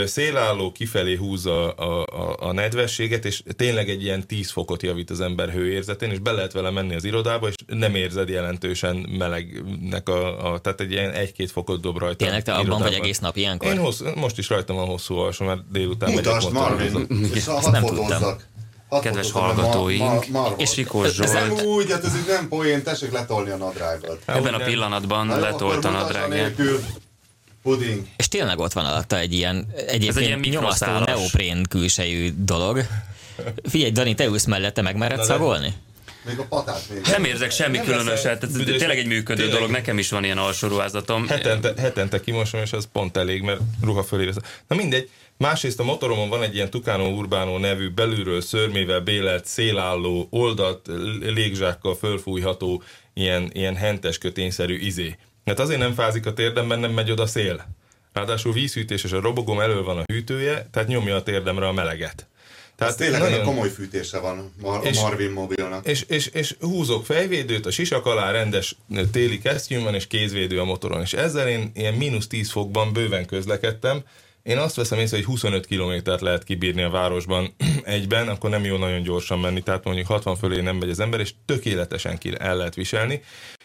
[0.04, 5.20] szélálló kifelé húzza a, a, a nedvességet, és tényleg egy ilyen 10 fokot javít az
[5.20, 10.52] ember hőérzetén, és be lehet vele menni az irodába, és nem érzed jelentősen melegnek a,
[10.52, 12.24] a tehát egy ilyen egy-két fokot dob rajta.
[12.24, 13.68] Tényleg te abban vagy egész nap ilyenkor?
[13.68, 17.84] Én hossz, most is rajtam van hosszú alsó, mert délután Mutasd, Marvin, és Ezt nem
[17.84, 18.22] tudtam.
[19.00, 21.28] Kedves hallgatóink, ma, ma, és Sikos Zsolt.
[21.28, 24.18] Ez nem úgy, hát ez így nem poén, tessék letolni a nadrágot.
[24.24, 26.54] Ebben a pillanatban letolt a nadrágját.
[27.62, 28.06] Puding.
[28.16, 32.86] És tényleg ott van alatta egy ilyen, egyébként Ez egy ilyen nyomasztó neoprén külsejű dolog.
[33.64, 35.74] Figyelj, Dani, te ülsz mellette, meg mered szagolni?
[36.26, 37.00] Még a patát még.
[37.06, 39.54] Nem érzek semmi nem különöset, ez tényleg egy működő tényleg.
[39.56, 41.28] dolog, nekem is van ilyen alsóruházatom.
[41.28, 44.30] Hetente, hetente kimosom, és az pont elég, mert ruha fölé
[44.68, 50.26] Na mindegy, Másrészt a motoromon van egy ilyen Tucano Urbano nevű belülről szörmével bélelt, szélálló,
[50.30, 50.90] oldalt
[51.20, 52.82] légzsákkal fölfújható,
[53.14, 55.16] ilyen, ilyen hentes kötényszerű izé.
[55.44, 57.66] Hát azért nem fázik a térdemben, nem megy oda szél.
[58.12, 62.26] Ráadásul vízhűtés és a robogom elől van a hűtője, tehát nyomja a térdemre a meleget.
[62.76, 63.44] Tehát tényleg nagyon...
[63.44, 65.86] komoly fűtése van Mar- és, Marvin mobilnak.
[65.86, 68.76] És, és, és húzok fejvédőt, a sisak alá rendes
[69.10, 71.00] téli kesztyűm van, és kézvédő a motoron.
[71.00, 74.02] És ezzel én ilyen mínusz 10 fokban bőven közlekedtem.
[74.42, 78.76] Én azt veszem észre, hogy 25 kilométert lehet kibírni a városban egyben, akkor nem jó
[78.76, 82.56] nagyon gyorsan menni, tehát mondjuk 60 fölé nem megy az ember, és tökéletesen ki el
[82.56, 83.22] lehet viselni.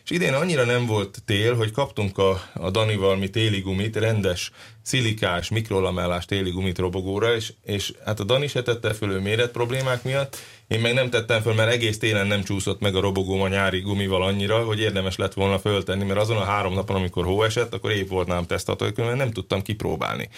[0.07, 4.51] És idén annyira nem volt tél, hogy kaptunk a, a Danival mi téli gumit, rendes
[4.81, 10.03] szilikás, mikrolamellás téli gumit robogóra, és, és hát a Dani se tette föl méret problémák
[10.03, 10.37] miatt,
[10.67, 13.79] én meg nem tettem föl, mert egész télen nem csúszott meg a robogóm a nyári
[13.79, 17.73] gumival annyira, hogy érdemes lett volna föltenni, mert azon a három napon, amikor hó esett,
[17.73, 20.29] akkor épp volt nálam tesztató, mert nem tudtam kipróbálni.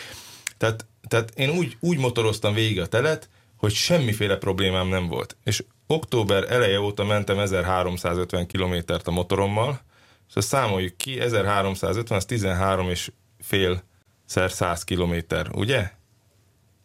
[0.58, 3.30] Tehát, tehát én úgy, úgy motoroztam végig a telet,
[3.60, 5.38] hogy semmiféle problémám nem volt.
[5.44, 9.82] És október eleje óta mentem 1350 kilométert a motorommal,
[10.30, 13.84] és azt számoljuk ki, 1350, az 13 és fél
[14.26, 15.92] szer 100 kilométer, ugye?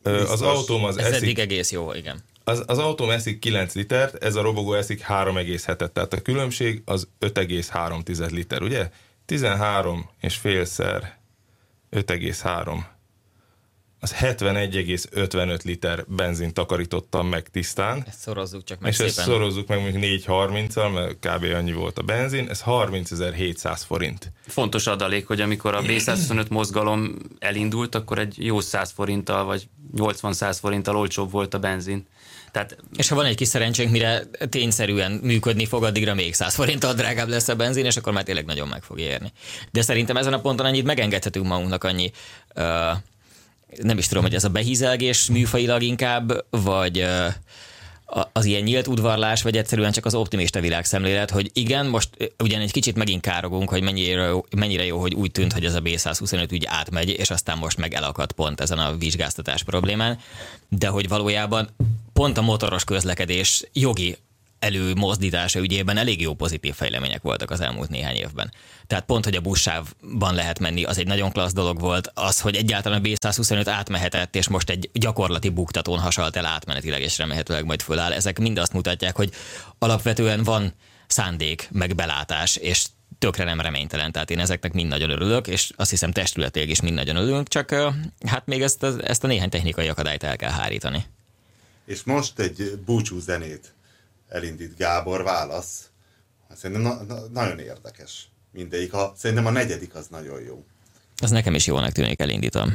[0.03, 0.31] Biztos.
[0.31, 2.22] Az autóm az Ez eszik, eddig egész jó, igen.
[2.45, 7.09] Az, az autóm eszik 9 litert, ez a robogó eszik 3,7-et, tehát a különbség az
[7.20, 8.91] 5,3 liter, ugye?
[9.25, 11.18] 13 és félszer
[11.91, 12.79] 5,3
[14.05, 18.05] az 71,55 liter benzin takarítottam meg tisztán.
[18.09, 19.13] Ezt szorozzuk csak meg És szépen.
[19.13, 21.55] ezt szorozzuk meg mondjuk 4.30-al, mert kb.
[21.55, 24.33] annyi volt a benzin, ez 30.700 forint.
[24.47, 30.57] Fontos adalék, hogy amikor a B125 mozgalom elindult, akkor egy jó 100 forinttal, vagy 80-100
[30.61, 32.07] forinttal olcsóbb volt a benzin.
[32.53, 36.95] Tehát, és ha van egy kis szerencsénk, mire tényszerűen működni fog, addigra még 100 forinttal
[36.95, 39.33] drágább lesz a benzin, és akkor már tényleg nagyon meg fog érni.
[39.71, 42.11] De szerintem ezen a ponton annyit megengedhetünk magunknak annyi
[42.55, 42.65] uh,
[43.83, 47.07] nem is tudom, hogy ez a behízelgés műfajilag inkább, vagy
[48.33, 52.09] az ilyen nyílt udvarlás, vagy egyszerűen csak az optimista világszemlélet, hogy igen, most
[52.43, 55.81] ugyan egy kicsit megint károgunk, hogy mennyire, mennyire jó, hogy úgy tűnt, hogy ez a
[55.81, 60.18] B125 ügy átmegy, és aztán most meg elakadt pont ezen a vizsgáztatás problémán,
[60.68, 61.68] de hogy valójában
[62.12, 64.16] pont a motoros közlekedés jogi
[64.65, 68.53] előmozdítása ügyében elég jó pozitív fejlemények voltak az elmúlt néhány évben.
[68.87, 72.11] Tehát pont, hogy a buszsávban lehet menni, az egy nagyon klassz dolog volt.
[72.15, 77.19] Az, hogy egyáltalán a B125 átmehetett, és most egy gyakorlati buktatón hasalt el átmenetileg, és
[77.19, 79.31] remélhetőleg majd föláll, ezek mind azt mutatják, hogy
[79.79, 80.73] alapvetően van
[81.07, 82.87] szándék, meg belátás, és
[83.19, 84.12] tökre nem reménytelen.
[84.12, 87.75] Tehát én ezeknek mind nagyon örülök, és azt hiszem testületileg is mind nagyon örülünk, csak
[88.27, 91.05] hát még ezt a, ezt a néhány technikai akadályt el kell hárítani.
[91.85, 93.75] És most egy búcsú zenét
[94.35, 95.91] elindít Gábor válasz.
[96.49, 98.93] Hát szerintem na- na- nagyon érdekes mindegyik.
[98.93, 100.64] A, szerintem a negyedik az nagyon jó.
[101.16, 102.74] Az nekem is jónak tűnik, elindítom.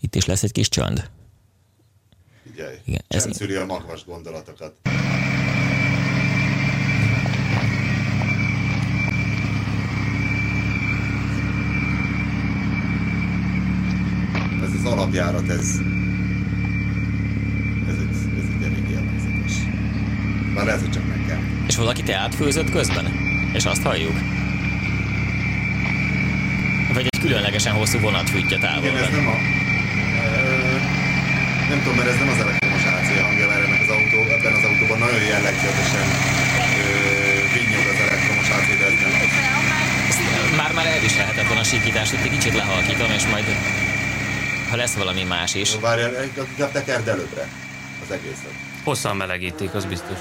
[0.00, 1.10] Itt is lesz egy kis csönd.
[2.42, 4.74] Figyelj, Igen, ez szüli a magvas gondolatokat.
[14.62, 15.95] Ez az alapjárat, ez
[20.56, 21.64] Már lehet, hogy csak nekem.
[21.68, 23.06] És valaki te átfőzött közben?
[23.52, 24.16] És azt halljuk?
[26.94, 28.90] Vagy egy különlegesen hosszú vonat fűtje távolban?
[28.90, 29.36] Igen, ez nem a...
[31.70, 34.64] nem tudom, mert ez nem az elektromos AC hangja, mert ennek az autó, ebben az
[34.68, 36.06] autóban nagyon jellegzetesen
[37.54, 39.30] vinnyog az elektromos AC, de ez nem az.
[40.56, 43.46] Már már elviselhetetlen van a síkítás, hogy egy kicsit lehalkítom, és majd
[44.70, 45.70] ha lesz valami más is.
[45.80, 46.12] Várjál,
[46.50, 47.48] inkább tekerd előbbre
[48.04, 48.54] az egészet.
[48.84, 50.18] Hosszan melegítik, az biztos.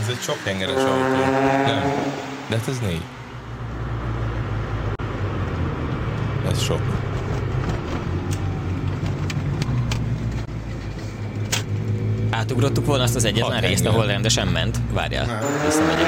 [0.00, 0.90] Ez egy sok hengeres autó.
[1.66, 1.82] Nem.
[2.48, 3.02] De hát ez négy.
[6.50, 6.80] Ez sok.
[12.30, 14.78] Átugrottuk volna azt az egyetlen Hat részt, ahol rendesen ment.
[14.92, 16.06] Várjál, visszamegyek.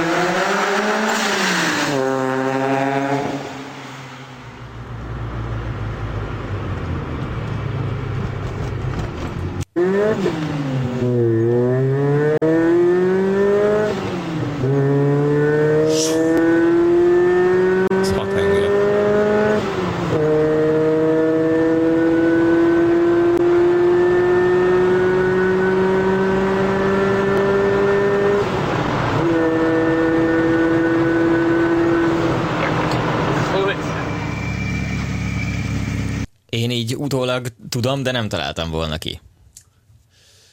[37.85, 39.21] Tudom, de nem találtam volna ki.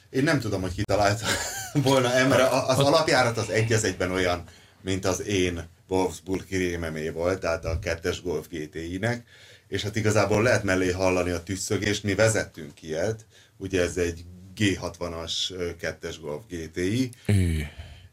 [0.09, 1.25] Én nem tudom, hogy ki találta
[1.89, 4.43] volna, mert az alapjárat az egy az egyben olyan,
[4.81, 9.23] mint az én Wolfsburg rémemé volt, tehát a kettes Golf GTI-nek,
[9.67, 13.25] és hát igazából lehet mellé hallani a tüsszögést, mi vezettünk ilyet,
[13.57, 14.23] ugye ez egy
[14.57, 15.31] G60-as
[15.79, 17.09] kettes Golf GTI,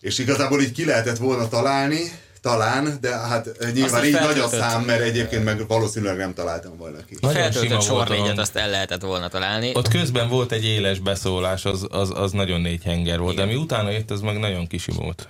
[0.00, 2.00] és igazából így ki lehetett volna találni,
[2.40, 6.76] talán, de hát nyilván Azt, így nagy a szám, mert egyébként meg valószínűleg nem találtam
[6.76, 7.16] volna ki.
[7.20, 9.70] Feltöltött sornégyet azt el lehetett volna találni.
[9.74, 13.54] Ott közben volt egy éles beszólás, az, az, az nagyon négy henger volt, de ami
[13.54, 15.28] utána jött, az meg nagyon kisimult.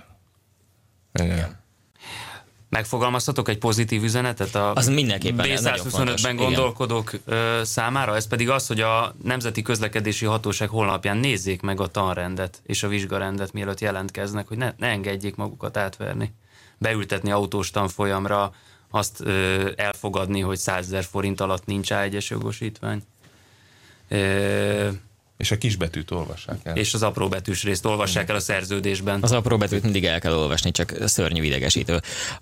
[1.12, 1.58] Igen.
[2.70, 6.44] Megfogalmazhatok egy pozitív üzenetet a Az mindenképpen nagyon fontos, B125-ben igen.
[6.44, 11.86] gondolkodók ö, számára, ez pedig az, hogy a Nemzeti Közlekedési Hatóság honlapján nézzék meg a
[11.86, 16.32] tanrendet és a vizsgarendet, mielőtt jelentkeznek, hogy ne, ne engedjék magukat átverni.
[16.78, 18.52] Beültetni autós tanfolyamra,
[18.90, 23.02] azt ö, elfogadni, hogy 100 ezer forint alatt nincs A1-es jogosítvány.
[24.08, 24.88] Ö,
[25.36, 26.76] És a kisbetűt olvassák el.
[26.76, 29.22] és az apró betűs részt olvassák el a szerződésben.
[29.22, 32.00] Az apró betűt mindig el kell olvasni, csak szörnyű idegesítő.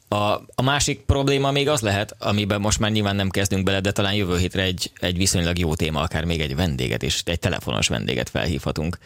[0.09, 0.17] A,
[0.55, 4.15] a másik probléma még az lehet, amiben most már nyilván nem kezdünk bele, de talán
[4.15, 8.29] jövő hétre egy, egy viszonylag jó téma, akár még egy vendéget és egy telefonos vendéget
[8.29, 8.99] felhívhatunk,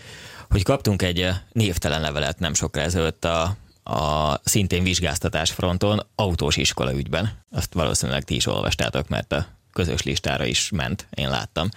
[0.51, 6.93] hogy kaptunk egy névtelen levelet nem sokkal ezelőtt a, a szintén vizsgáztatás fronton autós iskola
[6.93, 7.45] ügyben.
[7.51, 11.69] Azt valószínűleg ti is olvastátok, mert a közös listára is ment, én láttam.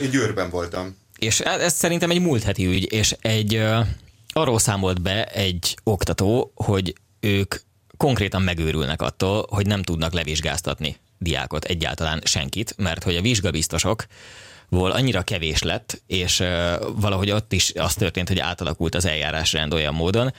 [0.00, 0.96] Én Győrben voltam.
[1.18, 3.64] És ez szerintem egy múlt heti ügy, és egy
[4.32, 7.54] arról számolt be egy oktató, hogy ők
[7.96, 15.22] konkrétan megőrülnek attól, hogy nem tudnak levizsgáztatni diákot, egyáltalán senkit, mert hogy a vizsgabiztosokból annyira
[15.22, 16.42] kevés lett, és
[16.96, 20.32] valahogy ott is az történt, hogy átalakult az eljárásrend olyan módon,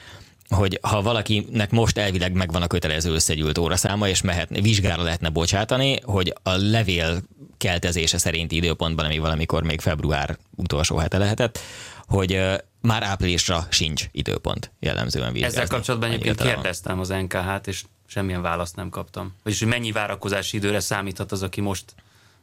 [0.54, 6.00] hogy ha valakinek most elvileg megvan a kötelező összegyűlt óraszáma, és mehetne, vizsgára lehetne bocsátani,
[6.02, 7.22] hogy a levél
[7.56, 11.58] keltezése szerinti időpontban, ami valamikor még február utolsó hete lehetett,
[12.06, 12.40] hogy
[12.80, 15.56] már áprilisra sincs időpont jellemzően vizsgázni.
[15.56, 19.34] Ezzel kapcsolatban egyébként kérdeztem az NKH-t, és semmilyen választ nem kaptam.
[19.42, 21.94] Vagyis, hogy mennyi várakozási időre számíthat az, aki most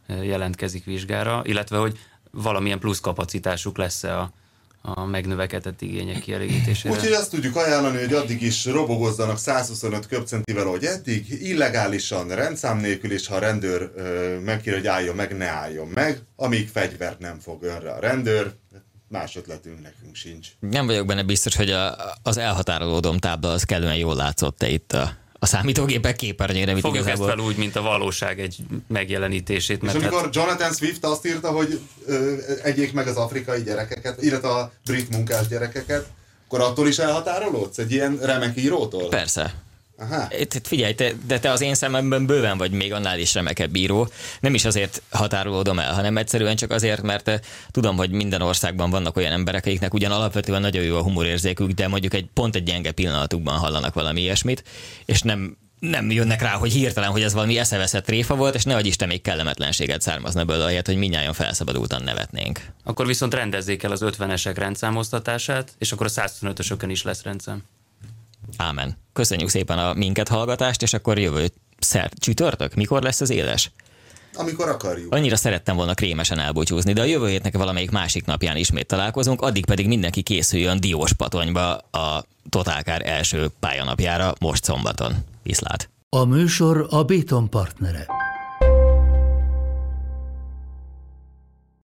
[0.08, 2.00] jelentkezik vizsgára, illetve, hogy
[2.32, 4.32] valamilyen plusz kapacitásuk lesz-e a,
[4.82, 6.94] a megnövekedett igények kielégítésére.
[6.94, 13.12] Úgyhogy azt tudjuk ajánlani, hogy addig is robogozzanak 125 köbcentivel, ahogy eddig, illegálisan, rendszám nélkül,
[13.12, 17.40] és ha a rendőr ö, megkér, hogy álljon meg, ne álljon meg, amíg fegyvert nem
[17.40, 18.54] fog önre a rendőr,
[19.08, 20.48] más ötletünk nekünk sincs.
[20.60, 25.21] Nem vagyok benne biztos, hogy a, az elhatárolódom tábla az kellően jól látszott itt a,
[25.44, 27.36] a számítógépek képernyőre, amit Fogjuk ezt igazából...
[27.36, 31.52] fel úgy, mint a valóság egy megjelenítését, És mert amikor hát Jonathan Swift azt írta,
[31.52, 36.10] hogy ö, egyék meg az afrikai gyerekeket, illetve a brit munkás gyerekeket,
[36.46, 37.78] akkor attól is elhatárolódsz?
[37.78, 39.10] Egy ilyen remek írótól?
[39.10, 39.54] Persze.
[40.02, 40.28] Aha.
[40.40, 44.10] Itt, figyelj, te, de te az én szememben bőven vagy még annál is remekebb bíró.
[44.40, 47.40] Nem is azért határolódom el, hanem egyszerűen csak azért, mert eh,
[47.72, 51.88] tudom, hogy minden országban vannak olyan emberek, akiknek ugyan alapvetően nagyon jó a humorérzékük, de
[51.88, 54.64] mondjuk egy pont egy gyenge pillanatukban hallanak valami ilyesmit,
[55.06, 58.86] és nem nem jönnek rá, hogy hirtelen, hogy ez valami eszeveszett tréfa volt, és nehogy
[58.86, 62.60] Isten még kellemetlenséget származna belőle, ahelyett, hogy minnyáján felszabadultan nevetnénk.
[62.84, 67.64] akkor viszont rendezzék el az 50-esek rendszámoztatását, és akkor a 125-ösökön is lesz rendszám.
[68.58, 68.98] Ámen.
[69.14, 71.48] Köszönjük szépen a minket hallgatást, és akkor jövő
[71.80, 72.74] szert csütörtök?
[72.74, 73.72] Mikor lesz az éles?
[74.34, 75.14] Amikor akarjuk.
[75.14, 79.66] Annyira szerettem volna krémesen elbúcsúzni, de a jövő hétnek valamelyik másik napján ismét találkozunk, addig
[79.66, 85.16] pedig mindenki készüljön Diós patonyba a Totálkár első pályanapjára most szombaton.
[85.44, 85.90] Viszlát!
[86.10, 88.06] A műsor a Béton partnere.